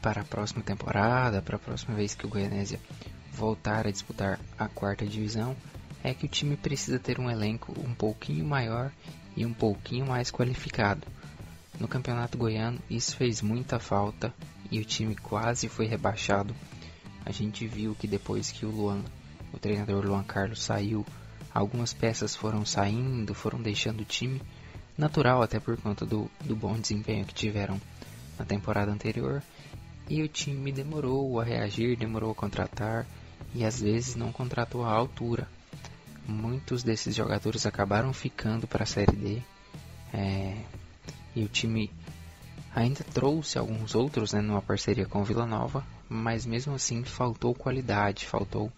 para 0.01 0.21
a 0.21 0.25
próxima 0.25 0.63
temporada, 0.63 1.41
para 1.41 1.55
a 1.55 1.59
próxima 1.59 1.95
vez 1.95 2.15
que 2.15 2.25
o 2.25 2.29
Goianésia 2.29 2.79
voltar 3.31 3.85
a 3.85 3.91
disputar 3.91 4.39
a 4.57 4.67
quarta 4.67 5.05
divisão, 5.05 5.55
é 6.03 6.13
que 6.13 6.25
o 6.25 6.29
time 6.29 6.57
precisa 6.57 6.99
ter 6.99 7.19
um 7.19 7.29
elenco 7.29 7.73
um 7.79 7.93
pouquinho 7.93 8.43
maior 8.43 8.91
e 9.37 9.45
um 9.45 9.53
pouquinho 9.53 10.07
mais 10.07 10.31
qualificado. 10.31 11.07
No 11.79 11.87
Campeonato 11.87 12.37
Goiano, 12.37 12.79
isso 12.89 13.15
fez 13.15 13.41
muita 13.41 13.79
falta 13.79 14.33
e 14.71 14.79
o 14.79 14.85
time 14.85 15.15
quase 15.15 15.69
foi 15.69 15.85
rebaixado. 15.85 16.55
A 17.25 17.31
gente 17.31 17.67
viu 17.67 17.95
que 17.95 18.07
depois 18.07 18.51
que 18.51 18.65
o 18.65 18.71
Luan, 18.71 19.03
o 19.53 19.59
treinador 19.59 20.05
Luan 20.05 20.23
Carlos 20.23 20.61
saiu, 20.61 21.05
Algumas 21.53 21.93
peças 21.93 22.35
foram 22.35 22.65
saindo, 22.65 23.33
foram 23.33 23.61
deixando 23.61 24.01
o 24.01 24.05
time, 24.05 24.41
natural 24.97 25.41
até 25.41 25.59
por 25.59 25.77
conta 25.77 26.05
do, 26.05 26.29
do 26.41 26.55
bom 26.55 26.79
desempenho 26.79 27.25
que 27.25 27.33
tiveram 27.33 27.79
na 28.37 28.45
temporada 28.45 28.91
anterior. 28.91 29.43
E 30.09 30.21
o 30.21 30.27
time 30.27 30.71
demorou 30.71 31.39
a 31.39 31.43
reagir, 31.43 31.95
demorou 31.95 32.31
a 32.31 32.35
contratar 32.35 33.05
e 33.53 33.63
às 33.63 33.79
vezes 33.79 34.15
não 34.15 34.31
contratou 34.31 34.83
à 34.83 34.91
altura. 34.91 35.47
Muitos 36.27 36.83
desses 36.83 37.15
jogadores 37.15 37.65
acabaram 37.65 38.11
ficando 38.13 38.67
para 38.67 38.83
a 38.83 38.87
Série 38.87 39.15
D 39.15 39.41
é, 40.13 40.57
e 41.35 41.43
o 41.43 41.47
time 41.47 41.91
ainda 42.73 43.03
trouxe 43.03 43.57
alguns 43.57 43.93
outros 43.93 44.33
né, 44.33 44.41
numa 44.41 44.61
parceria 44.61 45.05
com 45.05 45.21
o 45.21 45.25
Vila 45.25 45.45
Nova, 45.45 45.85
mas 46.09 46.45
mesmo 46.45 46.73
assim 46.73 47.03
faltou 47.03 47.53
qualidade, 47.53 48.25
faltou 48.25 48.71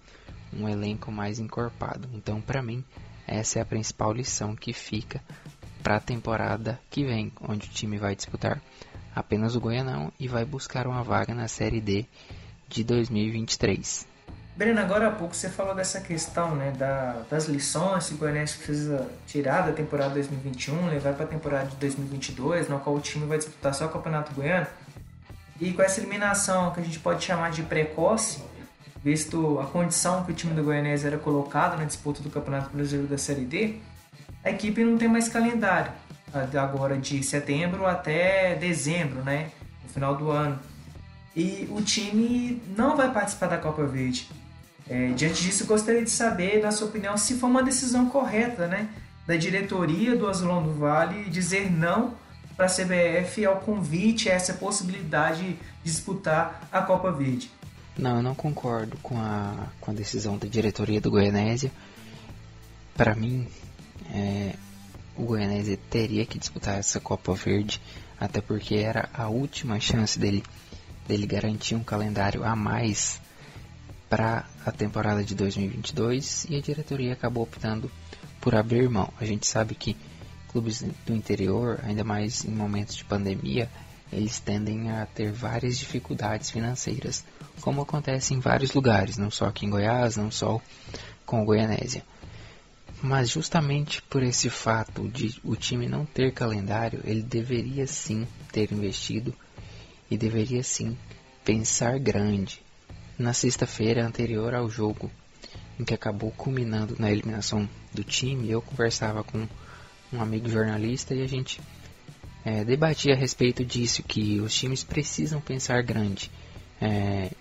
um 0.55 0.67
elenco 0.67 1.11
mais 1.11 1.39
encorpado. 1.39 2.09
Então, 2.13 2.41
para 2.41 2.61
mim, 2.61 2.83
essa 3.27 3.59
é 3.59 3.61
a 3.61 3.65
principal 3.65 4.13
lição 4.13 4.55
que 4.55 4.73
fica 4.73 5.21
para 5.81 5.97
a 5.97 5.99
temporada 5.99 6.79
que 6.89 7.03
vem, 7.03 7.31
onde 7.41 7.67
o 7.67 7.71
time 7.71 7.97
vai 7.97 8.15
disputar 8.15 8.61
apenas 9.15 9.55
o 9.55 9.59
Goianão 9.59 10.11
e 10.19 10.27
vai 10.27 10.43
buscar 10.43 10.87
uma 10.87 11.03
vaga 11.03 11.33
na 11.33 11.47
Série 11.47 11.79
D 11.79 12.05
de 12.67 12.83
2023. 12.83 14.07
Breno, 14.55 14.79
agora 14.79 15.09
há 15.09 15.11
pouco 15.11 15.35
você 15.35 15.49
falou 15.49 15.75
dessa 15.75 15.99
questão 15.99 16.55
né, 16.55 16.71
da, 16.71 17.23
das 17.29 17.45
lições 17.45 18.07
que 18.07 18.13
o 18.13 18.17
Goianense 18.17 18.57
precisa 18.57 19.05
tirar 19.27 19.65
da 19.65 19.73
temporada 19.73 20.13
2021, 20.13 20.87
levar 20.87 21.13
para 21.13 21.25
a 21.25 21.27
temporada 21.27 21.67
de 21.67 21.75
2022, 21.75 22.69
na 22.69 22.79
qual 22.79 22.95
o 22.95 23.01
time 23.01 23.25
vai 23.25 23.37
disputar 23.37 23.73
só 23.73 23.85
o 23.85 23.89
Campeonato 23.89 24.33
Goiano. 24.33 24.67
E 25.59 25.73
com 25.73 25.81
essa 25.81 25.99
eliminação 25.99 26.71
que 26.71 26.79
a 26.79 26.83
gente 26.83 26.99
pode 26.99 27.23
chamar 27.23 27.51
de 27.51 27.63
precoce, 27.63 28.41
visto 29.05 29.59
a 29.59 29.67
condição 29.67 30.23
que 30.23 30.31
o 30.31 30.33
time 30.33 30.55
do 30.55 30.63
Goianese 30.63 31.05
era 31.05 31.19
colocado 31.19 31.77
na 31.77 31.85
disputa 31.85 32.23
do 32.23 32.29
Campeonato 32.31 32.75
Brasileiro 32.75 33.07
da 33.07 33.19
Série 33.19 33.45
D, 33.45 33.75
a 34.43 34.49
equipe 34.49 34.83
não 34.83 34.97
tem 34.97 35.07
mais 35.07 35.29
calendário 35.29 35.91
agora 36.59 36.97
de 36.97 37.21
setembro 37.21 37.85
até 37.85 38.55
dezembro, 38.55 39.21
né, 39.21 39.51
no 39.83 39.89
final 39.89 40.15
do 40.15 40.31
ano. 40.31 40.59
E 41.35 41.67
o 41.69 41.83
time 41.83 42.59
não 42.75 42.97
vai 42.97 43.13
participar 43.13 43.45
da 43.45 43.57
Copa 43.59 43.85
Verde. 43.85 44.27
É, 44.89 45.09
diante 45.09 45.43
disso, 45.43 45.65
gostaria 45.65 46.03
de 46.03 46.09
saber, 46.09 46.63
na 46.63 46.71
sua 46.71 46.87
opinião, 46.87 47.15
se 47.15 47.35
foi 47.35 47.47
uma 47.47 47.61
decisão 47.61 48.09
correta, 48.09 48.67
né, 48.67 48.89
da 49.27 49.35
diretoria 49.35 50.15
do 50.15 50.27
Azulão 50.27 50.63
do 50.63 50.73
Vale 50.73 51.29
dizer 51.29 51.71
não 51.71 52.15
para 52.57 52.65
a 52.65 52.69
CBF 52.69 53.45
ao 53.45 53.57
convite, 53.57 54.29
a 54.29 54.33
essa 54.33 54.53
possibilidade 54.53 55.43
de 55.43 55.59
disputar 55.83 56.67
a 56.71 56.81
Copa 56.81 57.11
Verde. 57.11 57.51
Não, 57.97 58.17
eu 58.17 58.23
não 58.23 58.35
concordo 58.35 58.97
com 58.97 59.17
a, 59.17 59.69
com 59.79 59.91
a 59.91 59.93
decisão 59.93 60.37
da 60.37 60.47
diretoria 60.47 60.99
do 60.99 61.09
Goianésia. 61.09 61.71
Para 62.95 63.15
mim, 63.15 63.47
é, 64.11 64.55
o 65.15 65.23
Goianésia 65.23 65.79
teria 65.89 66.25
que 66.25 66.37
disputar 66.37 66.77
essa 66.77 66.99
Copa 66.99 67.33
Verde, 67.33 67.81
até 68.19 68.41
porque 68.41 68.75
era 68.75 69.09
a 69.13 69.29
última 69.29 69.79
chance 69.79 70.19
dele, 70.19 70.43
dele 71.07 71.25
garantir 71.25 71.75
um 71.75 71.83
calendário 71.83 72.43
a 72.43 72.55
mais 72.55 73.19
para 74.09 74.45
a 74.65 74.71
temporada 74.71 75.23
de 75.23 75.33
2022 75.33 76.47
e 76.49 76.57
a 76.57 76.61
diretoria 76.61 77.13
acabou 77.13 77.43
optando 77.43 77.89
por 78.41 78.55
abrir 78.55 78.89
mão. 78.89 79.11
A 79.19 79.25
gente 79.25 79.47
sabe 79.47 79.73
que 79.73 79.95
clubes 80.49 80.83
do 81.05 81.13
interior, 81.13 81.79
ainda 81.83 82.03
mais 82.03 82.45
em 82.45 82.51
momentos 82.51 82.95
de 82.95 83.05
pandemia, 83.05 83.69
eles 84.11 84.39
tendem 84.39 84.91
a 84.91 85.05
ter 85.05 85.31
várias 85.31 85.77
dificuldades 85.77 86.51
financeiras, 86.51 87.23
como 87.61 87.81
acontece 87.81 88.33
em 88.33 88.39
vários 88.39 88.73
lugares, 88.73 89.17
não 89.17 89.31
só 89.31 89.45
aqui 89.45 89.65
em 89.65 89.69
Goiás, 89.69 90.15
não 90.15 90.29
só 90.29 90.61
com 91.25 91.41
o 91.41 91.45
Goianésia. 91.45 92.03
Mas 93.01 93.29
justamente 93.29 94.01
por 94.03 94.23
esse 94.23 94.49
fato 94.49 95.07
de 95.09 95.39
o 95.43 95.55
time 95.55 95.87
não 95.87 96.05
ter 96.05 96.31
calendário, 96.33 97.01
ele 97.03 97.21
deveria 97.21 97.85
sim 97.87 98.27
ter 98.51 98.71
investido 98.71 99.33
e 100.09 100.17
deveria 100.17 100.63
sim 100.63 100.97
pensar 101.43 101.99
grande. 101.99 102.61
Na 103.17 103.33
sexta-feira 103.33 104.05
anterior 104.05 104.53
ao 104.53 104.69
jogo, 104.69 105.09
em 105.79 105.83
que 105.83 105.93
acabou 105.93 106.31
culminando 106.31 106.95
na 106.99 107.11
eliminação 107.11 107.67
do 107.93 108.03
time, 108.03 108.49
eu 108.49 108.61
conversava 108.61 109.23
com 109.23 109.47
um 110.11 110.21
amigo 110.21 110.49
jornalista 110.49 111.13
e 111.13 111.21
a 111.21 111.27
gente 111.27 111.61
é, 112.45 112.63
debatia 112.63 113.15
a 113.15 113.17
respeito 113.17 113.65
disso, 113.65 114.03
que 114.03 114.39
os 114.39 114.53
times 114.53 114.83
precisam 114.83 115.41
pensar 115.41 115.81
grande. 115.81 116.29
É, 116.79 117.31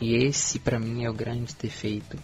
e 0.00 0.14
esse, 0.14 0.58
para 0.58 0.78
mim, 0.78 1.04
é 1.04 1.10
o 1.10 1.14
grande 1.14 1.54
defeito 1.60 2.18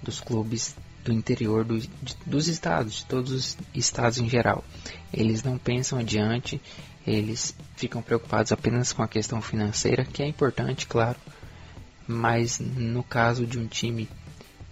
dos 0.00 0.20
clubes 0.20 0.76
do 1.04 1.12
interior 1.12 1.64
do, 1.64 1.78
de, 1.78 1.88
dos 2.24 2.46
estados, 2.46 2.98
de 2.98 3.04
todos 3.06 3.32
os 3.32 3.58
estados 3.74 4.18
em 4.18 4.28
geral. 4.28 4.64
Eles 5.12 5.42
não 5.42 5.58
pensam 5.58 5.98
adiante, 5.98 6.60
eles 7.04 7.54
ficam 7.76 8.00
preocupados 8.00 8.52
apenas 8.52 8.92
com 8.92 9.02
a 9.02 9.08
questão 9.08 9.42
financeira, 9.42 10.04
que 10.04 10.22
é 10.22 10.26
importante, 10.26 10.86
claro, 10.86 11.18
mas 12.06 12.60
no 12.60 13.02
caso 13.02 13.44
de 13.44 13.58
um 13.58 13.66
time 13.66 14.08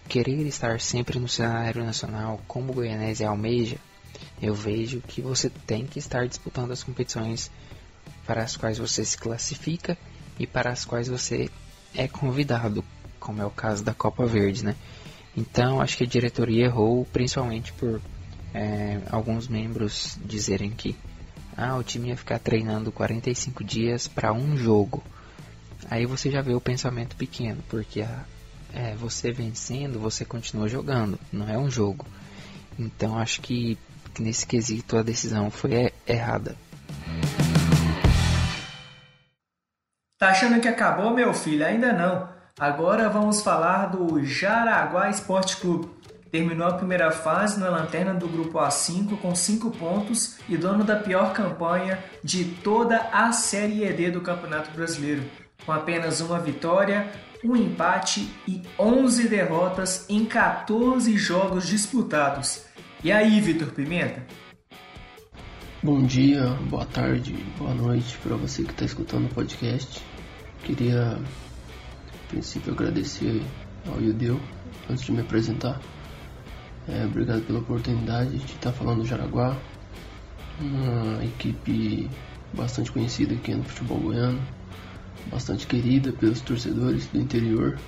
querer 0.08 0.46
estar 0.46 0.80
sempre 0.80 1.18
no 1.18 1.28
cenário 1.28 1.84
nacional, 1.84 2.40
como 2.46 2.70
o 2.70 2.74
Goianese 2.74 3.24
almeja, 3.24 3.78
eu 4.44 4.54
vejo 4.54 5.00
que 5.00 5.22
você 5.22 5.48
tem 5.48 5.86
que 5.86 5.98
estar 5.98 6.28
disputando 6.28 6.70
as 6.70 6.82
competições 6.82 7.50
para 8.26 8.42
as 8.42 8.56
quais 8.56 8.76
você 8.76 9.02
se 9.02 9.16
classifica 9.16 9.96
e 10.38 10.46
para 10.46 10.70
as 10.70 10.84
quais 10.84 11.08
você 11.08 11.48
é 11.94 12.06
convidado, 12.06 12.84
como 13.18 13.40
é 13.40 13.46
o 13.46 13.50
caso 13.50 13.82
da 13.82 13.94
Copa 13.94 14.26
Verde, 14.26 14.62
né? 14.62 14.76
Então 15.34 15.80
acho 15.80 15.96
que 15.96 16.04
a 16.04 16.06
diretoria 16.06 16.66
errou, 16.66 17.06
principalmente 17.06 17.72
por 17.72 18.02
é, 18.52 19.00
alguns 19.10 19.48
membros 19.48 20.18
dizerem 20.22 20.70
que 20.70 20.94
ah, 21.56 21.76
o 21.76 21.82
time 21.82 22.08
ia 22.08 22.16
ficar 22.16 22.38
treinando 22.38 22.92
45 22.92 23.64
dias 23.64 24.06
para 24.06 24.32
um 24.32 24.56
jogo. 24.58 25.02
Aí 25.90 26.04
você 26.04 26.30
já 26.30 26.42
vê 26.42 26.54
o 26.54 26.60
pensamento 26.60 27.16
pequeno, 27.16 27.62
porque 27.68 28.02
a, 28.02 28.24
é, 28.74 28.94
você 28.94 29.32
vencendo, 29.32 29.98
você 29.98 30.24
continua 30.24 30.68
jogando, 30.68 31.18
não 31.32 31.48
é 31.48 31.56
um 31.56 31.70
jogo. 31.70 32.04
Então 32.78 33.16
acho 33.16 33.40
que 33.40 33.78
que 34.14 34.22
nesse 34.22 34.46
quesito 34.46 34.96
a 34.96 35.02
decisão 35.02 35.50
foi 35.50 35.92
errada. 36.06 36.56
Tá 40.18 40.30
achando 40.30 40.60
que 40.60 40.68
acabou, 40.68 41.10
meu 41.10 41.34
filho? 41.34 41.66
Ainda 41.66 41.92
não. 41.92 42.28
Agora 42.58 43.08
vamos 43.08 43.42
falar 43.42 43.86
do 43.86 44.24
Jaraguá 44.24 45.10
Esporte 45.10 45.56
Clube. 45.56 45.90
Terminou 46.30 46.68
a 46.68 46.74
primeira 46.74 47.10
fase 47.10 47.60
na 47.60 47.68
lanterna 47.68 48.14
do 48.14 48.28
grupo 48.28 48.58
A5 48.58 49.20
com 49.20 49.34
5 49.34 49.70
pontos 49.72 50.38
e 50.48 50.56
dono 50.56 50.82
da 50.82 50.96
pior 50.96 51.32
campanha 51.32 52.02
de 52.22 52.44
toda 52.44 53.08
a 53.12 53.32
Série 53.32 53.84
ED 53.84 54.12
do 54.12 54.20
Campeonato 54.20 54.70
Brasileiro, 54.70 55.24
com 55.66 55.72
apenas 55.72 56.20
uma 56.20 56.38
vitória, 56.38 57.08
um 57.44 57.54
empate 57.54 58.32
e 58.48 58.62
11 58.78 59.28
derrotas 59.28 60.06
em 60.08 60.24
14 60.24 61.16
jogos 61.16 61.66
disputados. 61.66 62.64
E 63.04 63.12
aí, 63.12 63.38
Vitor 63.38 63.68
Pimenta? 63.68 64.24
Bom 65.82 66.02
dia, 66.04 66.46
boa 66.70 66.86
tarde, 66.86 67.34
boa 67.58 67.74
noite 67.74 68.16
para 68.22 68.34
você 68.34 68.64
que 68.64 68.70
está 68.70 68.86
escutando 68.86 69.26
o 69.26 69.34
podcast. 69.34 70.02
Queria, 70.62 71.18
a 71.18 72.28
princípio, 72.28 72.72
agradecer 72.72 73.42
ao 73.86 74.00
Yudeu 74.00 74.40
antes 74.88 75.04
de 75.04 75.12
me 75.12 75.20
apresentar. 75.20 75.78
É, 76.88 77.04
obrigado 77.04 77.42
pela 77.42 77.58
oportunidade 77.58 78.38
de 78.38 78.52
estar 78.52 78.72
falando 78.72 79.02
do 79.02 79.06
Jaraguá, 79.06 79.54
uma 80.58 81.22
equipe 81.26 82.08
bastante 82.54 82.90
conhecida 82.90 83.34
aqui 83.34 83.54
no 83.54 83.64
futebol 83.64 83.98
goiano, 83.98 84.40
bastante 85.30 85.66
querida 85.66 86.10
pelos 86.10 86.40
torcedores 86.40 87.06
do 87.08 87.18
interior. 87.18 87.78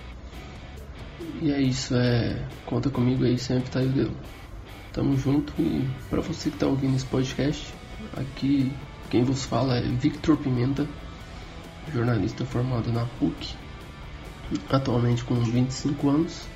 E 1.41 1.51
é 1.51 1.59
isso, 1.59 1.95
é, 1.95 2.47
conta 2.67 2.91
comigo 2.91 3.25
aí 3.25 3.39
sempre, 3.39 3.71
tá, 3.71 3.81
Deus. 3.81 4.13
Tamo 4.97 5.15
junto 5.19 5.53
e 5.61 5.87
para 6.09 6.23
você 6.23 6.51
que 6.51 6.57
tá 6.57 6.67
ouvindo 6.67 6.97
esse 6.97 7.05
podcast, 7.05 7.71
aqui 8.17 8.73
quem 9.11 9.23
vos 9.23 9.45
fala 9.45 9.77
é 9.77 9.83
Victor 9.83 10.39
Pimenta, 10.39 10.89
jornalista 11.93 12.47
formado 12.47 12.91
na 12.91 13.05
PUC, 13.05 13.55
atualmente 14.71 15.23
com 15.23 15.35
25 15.35 16.09
anos, 16.09 16.49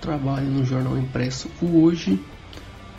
trabalha 0.00 0.48
no 0.48 0.64
jornal 0.64 0.96
impresso 0.96 1.50
O 1.60 1.82
Hoje 1.82 2.18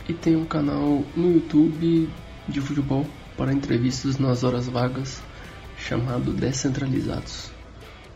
e 0.08 0.14
tem 0.14 0.36
um 0.36 0.44
canal 0.44 1.04
no 1.16 1.32
YouTube 1.32 2.08
de 2.46 2.60
futebol 2.60 3.04
para 3.36 3.52
entrevistas 3.52 4.16
nas 4.16 4.44
horas 4.44 4.68
vagas 4.68 5.20
chamado 5.76 6.32
Descentralizados. 6.32 7.50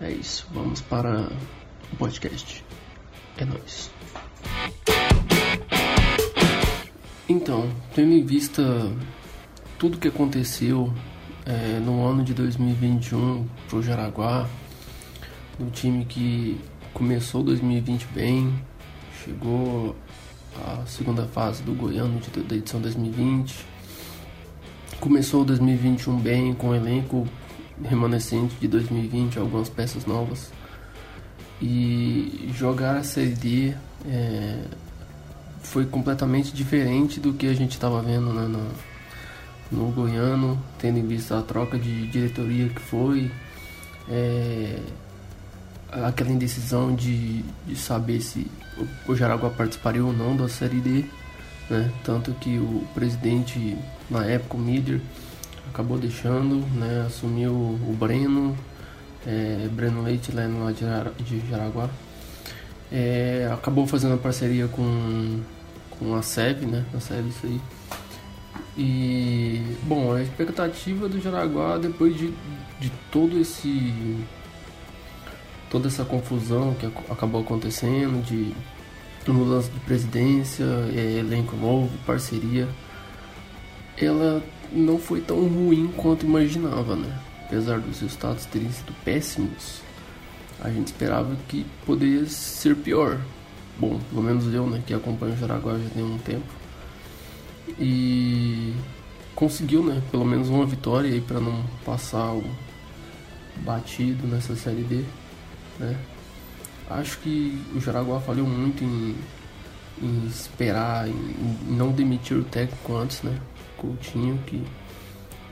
É 0.00 0.12
isso, 0.12 0.46
vamos 0.54 0.80
para 0.80 1.28
o 1.92 1.96
podcast. 1.96 2.64
É 3.36 3.44
nóis. 3.44 3.90
Então, 7.28 7.68
tendo 7.92 8.12
em 8.12 8.24
vista 8.24 8.62
tudo 9.78 9.98
que 9.98 10.06
aconteceu 10.06 10.92
é, 11.44 11.80
no 11.80 12.06
ano 12.06 12.22
de 12.22 12.32
2021 12.32 13.44
pro 13.68 13.82
Jaraguá, 13.82 14.48
no 15.58 15.68
time 15.70 16.04
que 16.04 16.60
começou 16.94 17.42
2020 17.42 18.06
bem, 18.14 18.54
chegou 19.24 19.96
à 20.64 20.86
segunda 20.86 21.26
fase 21.26 21.64
do 21.64 21.74
Goiano 21.74 22.20
de, 22.20 22.30
da 22.42 22.54
edição 22.54 22.80
2020, 22.80 23.56
começou 25.00 25.44
2021 25.44 26.16
bem 26.18 26.54
com 26.54 26.68
o 26.68 26.74
elenco 26.76 27.26
remanescente 27.82 28.54
de 28.60 28.68
2020, 28.68 29.40
algumas 29.40 29.68
peças 29.68 30.06
novas 30.06 30.52
e 31.60 32.50
jogar 32.54 32.98
a 32.98 33.02
Série 33.02 33.34
D 33.34 33.74
é, 34.06 34.62
foi 35.70 35.84
completamente 35.84 36.52
diferente 36.52 37.18
do 37.18 37.32
que 37.32 37.46
a 37.46 37.54
gente 37.54 37.72
estava 37.72 38.00
vendo 38.00 38.32
né, 38.32 38.46
no, 38.46 38.66
no 39.70 39.90
Goiano, 39.90 40.58
tendo 40.78 40.98
em 40.98 41.06
vista 41.06 41.38
a 41.38 41.42
troca 41.42 41.78
de 41.78 42.06
diretoria 42.06 42.68
que 42.68 42.80
foi, 42.80 43.30
é, 44.08 44.78
aquela 45.90 46.30
indecisão 46.30 46.94
de, 46.94 47.42
de 47.66 47.76
saber 47.76 48.20
se 48.20 48.46
o, 48.78 49.12
o 49.12 49.16
Jaraguá 49.16 49.50
participaria 49.50 50.04
ou 50.04 50.12
não 50.12 50.36
da 50.36 50.48
Série 50.48 50.80
D, 50.80 51.04
né, 51.68 51.90
tanto 52.04 52.32
que 52.34 52.58
o 52.58 52.86
presidente, 52.94 53.76
na 54.08 54.24
época, 54.24 54.56
o 54.56 54.60
Mider, 54.60 55.00
acabou 55.68 55.98
deixando, 55.98 56.64
né, 56.76 57.04
assumiu 57.06 57.52
o 57.52 57.96
Breno, 57.98 58.56
é, 59.26 59.68
Breno 59.72 60.02
Leite, 60.02 60.30
lá 60.32 60.44
de 60.70 61.50
Jaraguá. 61.50 61.90
É, 62.92 63.50
acabou 63.52 63.84
fazendo 63.84 64.14
a 64.14 64.18
parceria 64.18 64.68
com 64.68 65.42
com 65.98 66.14
a 66.14 66.22
SEB, 66.22 66.66
né? 66.66 66.84
A 66.94 67.00
SEB, 67.00 67.28
isso 67.28 67.46
aí. 67.46 67.60
E, 68.78 69.62
bom, 69.84 70.12
a 70.12 70.22
expectativa 70.22 71.08
do 71.08 71.20
Jaraguá, 71.20 71.78
depois 71.78 72.16
de, 72.16 72.32
de 72.78 72.90
todo 73.10 73.38
esse. 73.38 74.16
toda 75.70 75.88
essa 75.88 76.04
confusão 76.04 76.74
que 76.74 76.86
acabou 77.10 77.40
acontecendo, 77.40 78.22
de 78.24 78.52
mudança 79.32 79.70
de 79.70 79.80
presidência, 79.80 80.64
é, 80.94 81.18
elenco 81.18 81.56
novo, 81.56 81.90
parceria, 82.06 82.68
ela 83.96 84.42
não 84.72 84.98
foi 84.98 85.20
tão 85.20 85.48
ruim 85.48 85.88
quanto 85.96 86.26
imaginava, 86.26 86.94
né? 86.94 87.18
Apesar 87.46 87.78
dos 87.78 88.00
resultados 88.00 88.44
terem 88.46 88.70
sido 88.70 88.92
péssimos, 89.04 89.80
a 90.60 90.68
gente 90.70 90.88
esperava 90.88 91.36
que 91.48 91.64
poderia 91.84 92.26
ser 92.26 92.76
pior, 92.76 93.20
bom, 93.78 93.98
pelo 94.10 94.22
menos 94.22 94.52
eu, 94.52 94.66
né, 94.66 94.82
que 94.86 94.94
acompanho 94.94 95.34
o 95.34 95.36
Jaraguá 95.36 95.78
já 95.78 95.88
tem 95.90 96.04
um 96.04 96.18
tempo. 96.18 96.46
E 97.78 98.74
conseguiu, 99.34 99.82
né, 99.82 100.02
pelo 100.10 100.24
menos 100.24 100.48
uma 100.48 100.64
vitória 100.64 101.10
aí 101.10 101.20
para 101.20 101.40
não 101.40 101.64
passar 101.84 102.32
o 102.32 102.44
batido 103.58 104.26
nessa 104.26 104.54
série 104.56 104.82
D, 104.82 105.04
né? 105.78 105.96
Acho 106.88 107.18
que 107.18 107.60
o 107.74 107.80
Jaraguá 107.80 108.20
falhou 108.20 108.46
muito 108.46 108.84
em, 108.84 109.16
em 110.00 110.26
esperar, 110.26 111.08
em, 111.08 111.12
em, 111.12 111.74
não 111.76 111.90
demitir 111.90 112.36
o 112.36 112.44
técnico 112.44 112.94
antes, 112.94 113.22
né? 113.22 113.38
Coutinho 113.76 114.38
que 114.46 114.62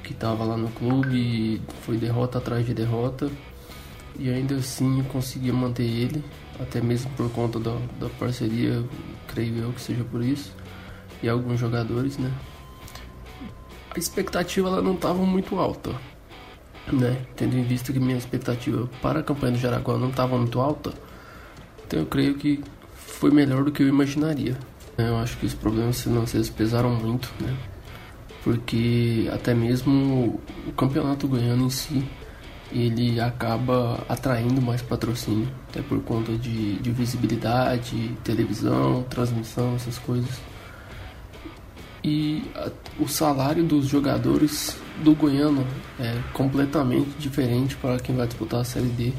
que 0.05 0.13
estava 0.13 0.45
lá 0.45 0.57
no 0.57 0.69
clube, 0.69 1.61
foi 1.81 1.97
derrota 1.97 2.37
atrás 2.37 2.65
de 2.67 2.75
derrota 2.75 3.31
e 4.19 4.29
ainda 4.29 4.57
assim 4.57 4.99
eu 4.99 5.05
consegui 5.07 5.51
manter 5.51 5.83
ele 5.83 6.23
até 6.61 6.81
mesmo 6.81 7.11
por 7.17 7.31
conta 7.31 7.59
da, 7.59 7.77
da 7.99 8.09
parceria, 8.19 8.83
creio 9.29 9.59
eu 9.59 9.73
que 9.73 9.81
seja 9.81 10.05
por 10.05 10.23
isso, 10.23 10.53
e 11.23 11.29
alguns 11.29 11.59
jogadores, 11.59 12.19
né? 12.19 12.31
A 13.95 13.99
expectativa 13.99 14.69
ela 14.69 14.83
não 14.83 14.95
estava 14.95 15.25
muito 15.25 15.59
alta, 15.59 15.91
né? 16.93 17.25
Tendo 17.37 17.57
em 17.57 17.63
vista 17.63 17.93
que 17.93 17.99
minha 17.99 18.17
expectativa 18.17 18.89
para 19.01 19.21
a 19.21 19.23
campanha 19.23 19.53
do 19.53 19.59
Jaraguá 19.59 19.97
não 19.97 20.11
estava 20.11 20.37
muito 20.37 20.61
alta, 20.61 20.93
então 21.87 22.01
eu 22.01 22.07
creio 22.07 22.35
que 22.35 22.63
foi 22.95 23.31
melhor 23.31 23.65
do 23.65 23.73
que 23.73 23.83
eu 23.83 23.89
imaginaria. 23.89 24.57
Eu 24.97 25.17
acho 25.17 25.37
que 25.39 25.47
os 25.47 25.55
problemas 25.55 26.01
financeiros 26.01 26.51
pesaram 26.51 26.91
muito, 26.91 27.33
né? 27.41 27.57
Porque 28.45 29.29
até 29.33 29.55
mesmo 29.55 30.41
o 30.67 30.73
campeonato 30.73 31.27
goiano 31.27 31.67
em 31.67 31.71
si 31.71 32.05
ele 32.73 33.21
acaba 33.21 34.05
atraindo 34.09 34.61
mais 34.61 34.83
patrocínio, 34.83 35.49
até 35.69 35.83
por 35.83 36.01
conta 36.03 36.33
de, 36.33 36.77
de 36.77 36.91
visibilidade, 36.91 38.17
televisão, 38.25 39.03
transmissão, 39.05 39.75
essas 39.77 39.99
coisas. 39.99 40.41
E 42.03 42.45
a, 42.55 42.71
o 42.99 43.09
salário 43.09 43.65
dos 43.65 43.87
jogadores 43.87 44.77
do 45.03 45.15
Goiano 45.15 45.67
é 45.99 46.21
completamente 46.33 47.11
diferente 47.19 47.77
para 47.77 47.99
quem 47.99 48.15
vai 48.15 48.27
disputar 48.27 48.61
a 48.61 48.65
Série 48.65 48.89
D. 48.89 49.13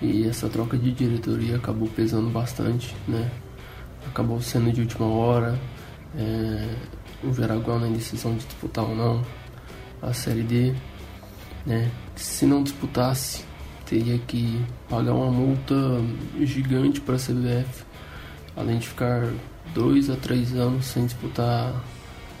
E 0.00 0.26
essa 0.28 0.48
troca 0.48 0.78
de 0.78 0.92
diretoria 0.92 1.56
acabou 1.56 1.88
pesando 1.88 2.30
bastante, 2.30 2.94
né? 3.06 3.30
Acabou 4.06 4.40
sendo 4.40 4.72
de 4.72 4.80
última 4.80 5.06
hora. 5.06 5.58
É, 6.16 6.74
o 7.22 7.34
Jaraguá 7.34 7.78
na 7.78 7.88
indecisão 7.88 8.32
de 8.32 8.44
disputar 8.46 8.84
ou 8.84 8.94
não 8.94 9.22
a 10.00 10.12
Série 10.12 10.42
D 10.42 10.74
né? 11.68 11.90
Se 12.16 12.46
não 12.46 12.62
disputasse, 12.62 13.44
teria 13.84 14.18
que 14.18 14.60
pagar 14.88 15.12
uma 15.12 15.30
multa 15.30 15.74
gigante 16.40 16.98
para 16.98 17.16
a 17.16 17.18
CBF, 17.18 17.84
além 18.56 18.78
de 18.78 18.88
ficar 18.88 19.28
dois 19.74 20.08
a 20.08 20.16
três 20.16 20.54
anos 20.54 20.86
sem 20.86 21.04
disputar 21.04 21.74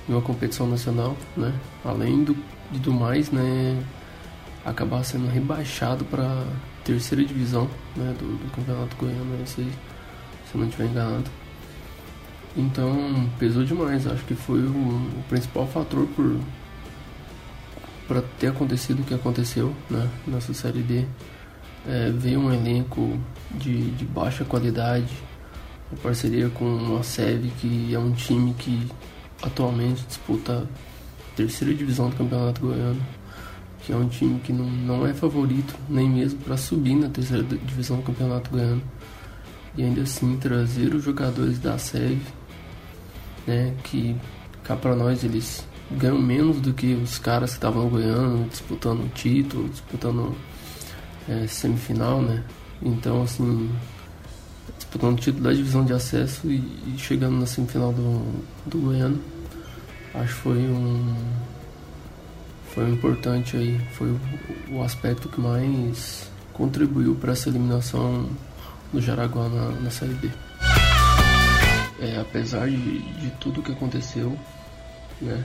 uma 0.08 0.22
competição 0.22 0.66
nacional, 0.66 1.14
né? 1.36 1.52
Além 1.84 2.24
do, 2.24 2.34
do 2.72 2.90
mais, 2.90 3.30
né? 3.30 3.78
Acabar 4.64 5.04
sendo 5.04 5.28
rebaixado 5.28 6.06
para 6.06 6.44
terceira 6.82 7.22
divisão, 7.22 7.68
né? 7.94 8.14
Do, 8.18 8.24
do 8.24 8.50
campeonato 8.50 8.96
goiano, 8.96 9.34
aí, 9.38 9.46
se 9.46 9.60
eu 9.60 10.60
não 10.60 10.64
estiver 10.64 10.86
enganado. 10.86 11.30
Então 12.56 13.28
pesou 13.38 13.62
demais, 13.62 14.06
acho 14.06 14.24
que 14.24 14.34
foi 14.34 14.60
o, 14.60 14.70
o 14.70 15.24
principal 15.28 15.66
fator 15.66 16.06
por 16.16 16.40
para 18.08 18.22
ter 18.40 18.46
acontecido 18.48 19.00
o 19.00 19.04
que 19.04 19.12
aconteceu 19.12 19.72
né, 19.90 20.08
nessa 20.26 20.54
série 20.54 20.80
D. 20.80 21.04
É, 21.86 22.10
veio 22.10 22.40
um 22.40 22.52
elenco 22.52 23.18
de, 23.50 23.90
de 23.92 24.04
baixa 24.06 24.44
qualidade, 24.44 25.14
em 25.92 25.96
parceria 25.96 26.48
com 26.48 26.96
a 26.98 27.02
SEV, 27.02 27.52
que 27.60 27.94
é 27.94 27.98
um 27.98 28.12
time 28.12 28.54
que 28.54 28.88
atualmente 29.42 30.04
disputa 30.06 30.66
a 31.32 31.36
terceira 31.36 31.72
divisão 31.74 32.08
do 32.08 32.16
Campeonato 32.16 32.62
Goiano, 32.62 33.00
que 33.82 33.92
é 33.92 33.96
um 33.96 34.08
time 34.08 34.40
que 34.40 34.52
não, 34.52 34.64
não 34.64 35.06
é 35.06 35.12
favorito 35.12 35.74
nem 35.88 36.08
mesmo 36.08 36.40
para 36.40 36.56
subir 36.56 36.94
na 36.94 37.08
terceira 37.08 37.44
divisão 37.44 37.98
do 37.98 38.02
Campeonato 38.02 38.50
Goiano. 38.50 38.82
E 39.76 39.82
ainda 39.82 40.02
assim 40.02 40.36
trazer 40.38 40.94
os 40.94 41.04
jogadores 41.04 41.58
da 41.58 41.78
SEV, 41.78 42.20
né, 43.46 43.74
que 43.84 44.16
cá 44.64 44.74
para 44.74 44.96
nós 44.96 45.22
eles 45.22 45.67
ganham 45.90 46.18
menos 46.18 46.60
do 46.60 46.72
que 46.72 46.94
os 46.94 47.18
caras 47.18 47.50
que 47.50 47.56
estavam 47.56 47.88
ganhando, 47.88 48.48
disputando 48.48 49.12
título, 49.14 49.68
disputando 49.68 50.34
é, 51.28 51.46
semifinal, 51.46 52.20
né? 52.20 52.42
Então, 52.82 53.22
assim, 53.22 53.70
disputando 54.76 55.18
título 55.18 55.44
da 55.44 55.52
divisão 55.52 55.84
de 55.84 55.92
acesso 55.92 56.46
e, 56.46 56.56
e 56.56 56.94
chegando 56.98 57.38
na 57.38 57.46
semifinal 57.46 57.92
do, 57.92 58.42
do 58.66 58.78
Goiano, 58.78 59.20
acho 60.14 60.34
que 60.34 60.40
foi 60.40 60.58
um 60.58 61.14
foi 62.74 62.90
importante 62.90 63.56
aí, 63.56 63.80
foi 63.92 64.08
o, 64.08 64.20
o 64.72 64.82
aspecto 64.84 65.28
que 65.28 65.40
mais 65.40 66.30
contribuiu 66.52 67.14
para 67.14 67.32
essa 67.32 67.48
eliminação 67.48 68.28
do 68.92 69.00
Jaraguá 69.00 69.48
na, 69.48 69.70
na 69.80 69.90
Série 69.90 70.14
B. 70.14 70.30
é, 72.00 72.20
apesar 72.20 72.68
de, 72.68 72.98
de 73.20 73.30
tudo 73.40 73.62
que 73.62 73.72
aconteceu, 73.72 74.38
né, 75.20 75.44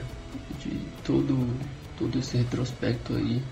de 0.60 0.78
todo, 1.04 1.48
todo 1.98 2.18
esse 2.18 2.36
retrospecto 2.36 3.14
aí 3.14 3.42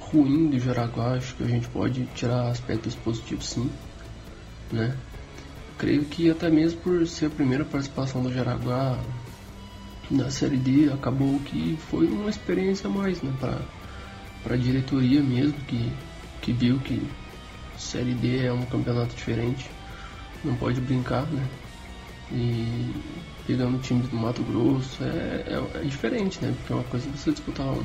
ruim 0.00 0.48
do 0.48 0.58
Jaraguá, 0.58 1.14
acho 1.14 1.34
que 1.34 1.42
a 1.42 1.48
gente 1.48 1.68
pode 1.68 2.04
tirar 2.14 2.48
aspectos 2.48 2.94
positivos 2.94 3.48
sim, 3.48 3.70
né. 4.72 4.96
Creio 5.76 6.04
que 6.04 6.30
até 6.30 6.48
mesmo 6.48 6.80
por 6.80 7.06
ser 7.06 7.26
a 7.26 7.30
primeira 7.30 7.64
participação 7.64 8.22
do 8.22 8.32
Jaraguá 8.32 8.98
na 10.10 10.30
Série 10.30 10.56
D, 10.56 10.92
acabou 10.92 11.40
que 11.40 11.76
foi 11.90 12.06
uma 12.06 12.30
experiência 12.30 12.88
a 12.88 12.90
mais, 12.90 13.20
né, 13.22 13.32
para 13.40 14.54
a 14.54 14.56
diretoria 14.56 15.22
mesmo, 15.22 15.54
que, 15.66 15.92
que 16.42 16.52
viu 16.52 16.78
que 16.78 17.02
Série 17.76 18.14
D 18.14 18.46
é 18.46 18.52
um 18.52 18.64
campeonato 18.66 19.14
diferente, 19.14 19.68
não 20.44 20.54
pode 20.54 20.80
brincar, 20.80 21.26
né? 21.26 21.48
E 22.30 22.92
pegando 23.46 23.78
times 23.78 24.08
do 24.08 24.16
Mato 24.16 24.42
Grosso 24.42 25.02
é, 25.02 25.44
é, 25.46 25.78
é, 25.78 25.80
diferente, 25.82 26.38
né? 26.42 26.52
Porque 26.56 26.72
é 26.72 26.76
uma 26.76 26.84
coisa 26.84 27.08
você 27.10 27.30
disputar 27.30 27.66
um, 27.66 27.82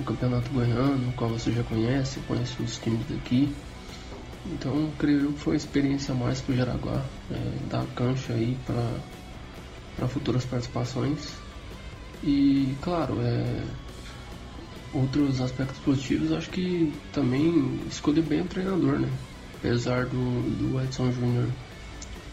um 0.00 0.04
campeonato 0.04 0.50
goiano, 0.50 1.08
o 1.08 1.12
qual 1.12 1.30
você 1.30 1.52
já 1.52 1.62
conhece, 1.64 2.20
conhece 2.20 2.60
os 2.62 2.76
times 2.78 3.06
daqui. 3.08 3.52
Então 4.46 4.90
creio 4.98 5.32
que 5.32 5.38
foi 5.38 5.52
uma 5.52 5.56
experiência 5.56 6.14
mais 6.14 6.40
para 6.40 6.52
o 6.52 6.56
Jaraguá, 6.56 7.04
é, 7.30 7.52
dar 7.70 7.86
cancha 7.94 8.32
aí 8.32 8.56
para 8.66 10.08
futuras 10.08 10.44
participações. 10.44 11.32
E 12.24 12.74
claro, 12.80 13.20
é, 13.20 13.62
outros 14.92 15.40
aspectos 15.40 15.78
positivos, 15.78 16.32
acho 16.32 16.50
que 16.50 16.92
também 17.12 17.80
escolher 17.88 18.22
bem 18.22 18.40
o 18.40 18.44
treinador, 18.44 18.98
né? 18.98 19.08
Apesar 19.54 20.06
do, 20.06 20.42
do 20.58 20.80
Edson 20.82 21.12
Júnior 21.12 21.48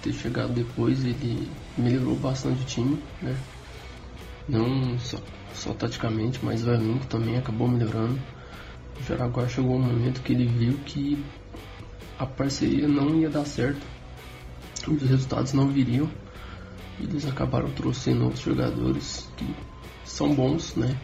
ter 0.02 0.14
chegado 0.14 0.54
depois, 0.54 1.04
ele 1.04 1.48
melhorou 1.80 2.16
bastante 2.16 2.62
o 2.62 2.66
time, 2.66 3.02
né? 3.22 3.36
Não 4.48 4.98
só, 5.00 5.18
só 5.54 5.74
taticamente, 5.74 6.40
mas 6.44 6.66
o 6.66 6.72
elenco 6.72 7.06
também 7.08 7.38
acabou 7.38 7.68
melhorando. 7.68 8.20
O 9.00 9.04
Jaraguá 9.04 9.48
chegou 9.48 9.76
um 9.76 9.82
momento 9.82 10.22
que 10.22 10.34
ele 10.34 10.46
viu 10.46 10.74
que 10.86 11.24
a 12.18 12.26
parceria 12.26 12.88
não 12.88 13.16
ia 13.16 13.30
dar 13.30 13.46
certo, 13.46 13.82
os 14.88 15.02
resultados 15.02 15.54
não 15.54 15.68
viriam. 15.68 16.10
E 17.00 17.04
eles 17.04 17.26
acabaram 17.26 17.70
trouxendo 17.72 18.26
outros 18.26 18.44
jogadores 18.44 19.30
que 19.38 19.56
são 20.04 20.34
bons, 20.34 20.76
né? 20.76 20.98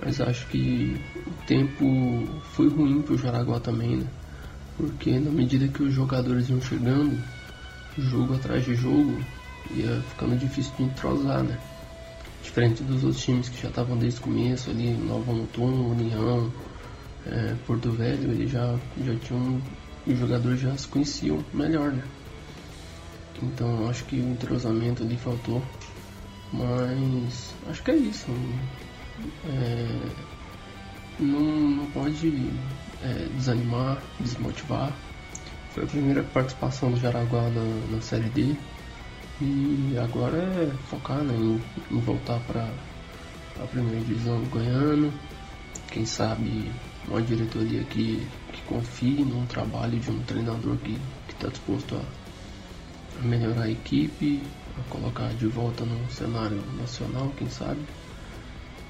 Mas 0.00 0.20
acho 0.20 0.46
que 0.46 0.96
o 1.26 1.46
tempo 1.46 2.28
foi 2.52 2.68
ruim 2.68 3.02
para 3.02 3.14
o 3.14 3.18
Jaraguá 3.18 3.58
também, 3.58 3.96
né? 3.96 4.06
Porque 4.76 5.18
na 5.18 5.30
medida 5.30 5.66
que 5.66 5.82
os 5.82 5.92
jogadores 5.92 6.48
iam 6.48 6.60
chegando, 6.60 7.18
jogo 7.98 8.34
atrás 8.34 8.64
de 8.64 8.74
jogo, 8.74 9.18
ia 9.70 10.00
ficando 10.02 10.36
difícil 10.36 10.72
de 10.76 10.84
entrosar, 10.84 11.42
né? 11.42 11.58
Diferente 12.42 12.82
dos 12.82 13.04
outros 13.04 13.22
times 13.22 13.48
que 13.48 13.60
já 13.60 13.68
estavam 13.68 13.96
desde 13.96 14.20
o 14.20 14.22
começo 14.22 14.70
ali, 14.70 14.92
Nova 14.92 15.32
Mutum, 15.32 15.90
União, 15.90 16.52
é, 17.26 17.54
Porto 17.66 17.90
Velho, 17.90 18.30
eles 18.30 18.50
já, 18.50 18.78
já 19.04 19.14
tinham. 19.16 19.60
Os 20.06 20.18
jogadores 20.18 20.60
já 20.60 20.74
se 20.76 20.88
conheciam 20.88 21.44
melhor, 21.52 21.92
né? 21.92 22.02
Então 23.42 23.88
acho 23.88 24.04
que 24.04 24.16
o 24.16 24.30
entrosamento 24.30 25.02
ali 25.02 25.16
faltou. 25.16 25.62
Mas 26.52 27.52
acho 27.68 27.82
que 27.82 27.90
é 27.90 27.96
isso. 27.96 28.26
É, 29.46 30.00
não, 31.18 31.40
não 31.40 31.86
pode 31.86 32.50
é, 33.02 33.28
desanimar, 33.34 33.98
desmotivar. 34.18 34.92
Foi 35.70 35.84
a 35.84 35.86
primeira 35.86 36.22
participação 36.22 36.90
do 36.90 36.98
Jaraguá 36.98 37.42
na, 37.50 37.96
na 37.96 38.00
Série 38.00 38.30
D. 38.30 38.56
E 39.40 39.96
agora 40.02 40.36
é 40.36 40.72
focar 40.88 41.22
né, 41.22 41.34
em, 41.34 41.96
em 41.96 42.00
voltar 42.00 42.40
para 42.40 42.68
a 43.62 43.66
primeira 43.66 44.00
divisão 44.00 44.40
do 44.40 44.50
Goiano. 44.50 45.12
Quem 45.90 46.04
sabe 46.04 46.70
uma 47.06 47.22
diretoria 47.22 47.84
que, 47.84 48.26
que 48.52 48.62
confie 48.62 49.24
no 49.24 49.46
trabalho 49.46 49.98
de 49.98 50.10
um 50.10 50.20
treinador 50.24 50.76
que 50.78 50.98
está 51.30 51.48
disposto 51.48 51.94
a, 51.96 52.02
a 53.20 53.22
melhorar 53.22 53.62
a 53.62 53.70
equipe, 53.70 54.42
a 54.76 54.90
colocar 54.90 55.28
de 55.34 55.46
volta 55.46 55.84
no 55.84 56.10
cenário 56.10 56.62
nacional, 56.76 57.32
quem 57.36 57.48
sabe 57.48 57.80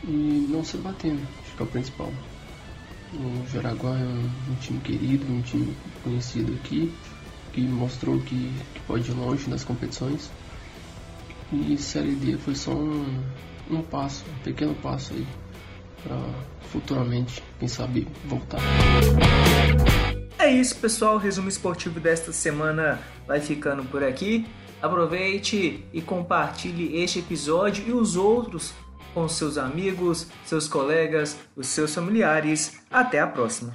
e 0.04 0.46
não 0.48 0.64
se 0.64 0.76
batendo, 0.76 1.20
acho 1.42 1.56
que 1.56 1.62
é 1.62 1.64
o 1.64 1.68
principal. 1.68 2.12
O 3.14 3.46
Jaraguá 3.50 3.98
é 3.98 4.04
um, 4.04 4.30
um 4.50 4.54
time 4.60 4.80
querido, 4.80 5.30
um 5.32 5.40
time 5.42 5.74
conhecido 6.04 6.52
aqui, 6.54 6.92
que 7.58 7.66
mostrou 7.66 8.20
que, 8.20 8.52
que 8.72 8.80
pode 8.86 9.10
ir 9.10 9.14
longe 9.14 9.50
nas 9.50 9.64
competições. 9.64 10.30
E 11.52 11.76
Série 11.76 12.12
D 12.12 12.36
foi 12.36 12.54
só 12.54 12.70
um, 12.70 13.20
um 13.68 13.82
passo, 13.82 14.24
um 14.30 14.42
pequeno 14.44 14.74
passo 14.76 15.12
aí, 15.14 15.26
para 16.02 16.16
futuramente, 16.70 17.42
quem 17.58 17.66
sabe, 17.66 18.06
voltar. 18.26 18.60
É 20.38 20.48
isso, 20.52 20.76
pessoal. 20.76 21.16
O 21.16 21.18
resumo 21.18 21.48
esportivo 21.48 21.98
desta 21.98 22.32
semana 22.32 23.00
vai 23.26 23.40
ficando 23.40 23.82
por 23.84 24.04
aqui. 24.04 24.46
Aproveite 24.80 25.84
e 25.92 26.00
compartilhe 26.00 27.02
este 27.02 27.18
episódio 27.18 27.84
e 27.88 27.92
os 27.92 28.14
outros 28.14 28.72
com 29.12 29.26
seus 29.26 29.58
amigos, 29.58 30.28
seus 30.44 30.68
colegas, 30.68 31.36
os 31.56 31.66
seus 31.66 31.92
familiares. 31.92 32.78
Até 32.88 33.18
a 33.18 33.26
próxima! 33.26 33.74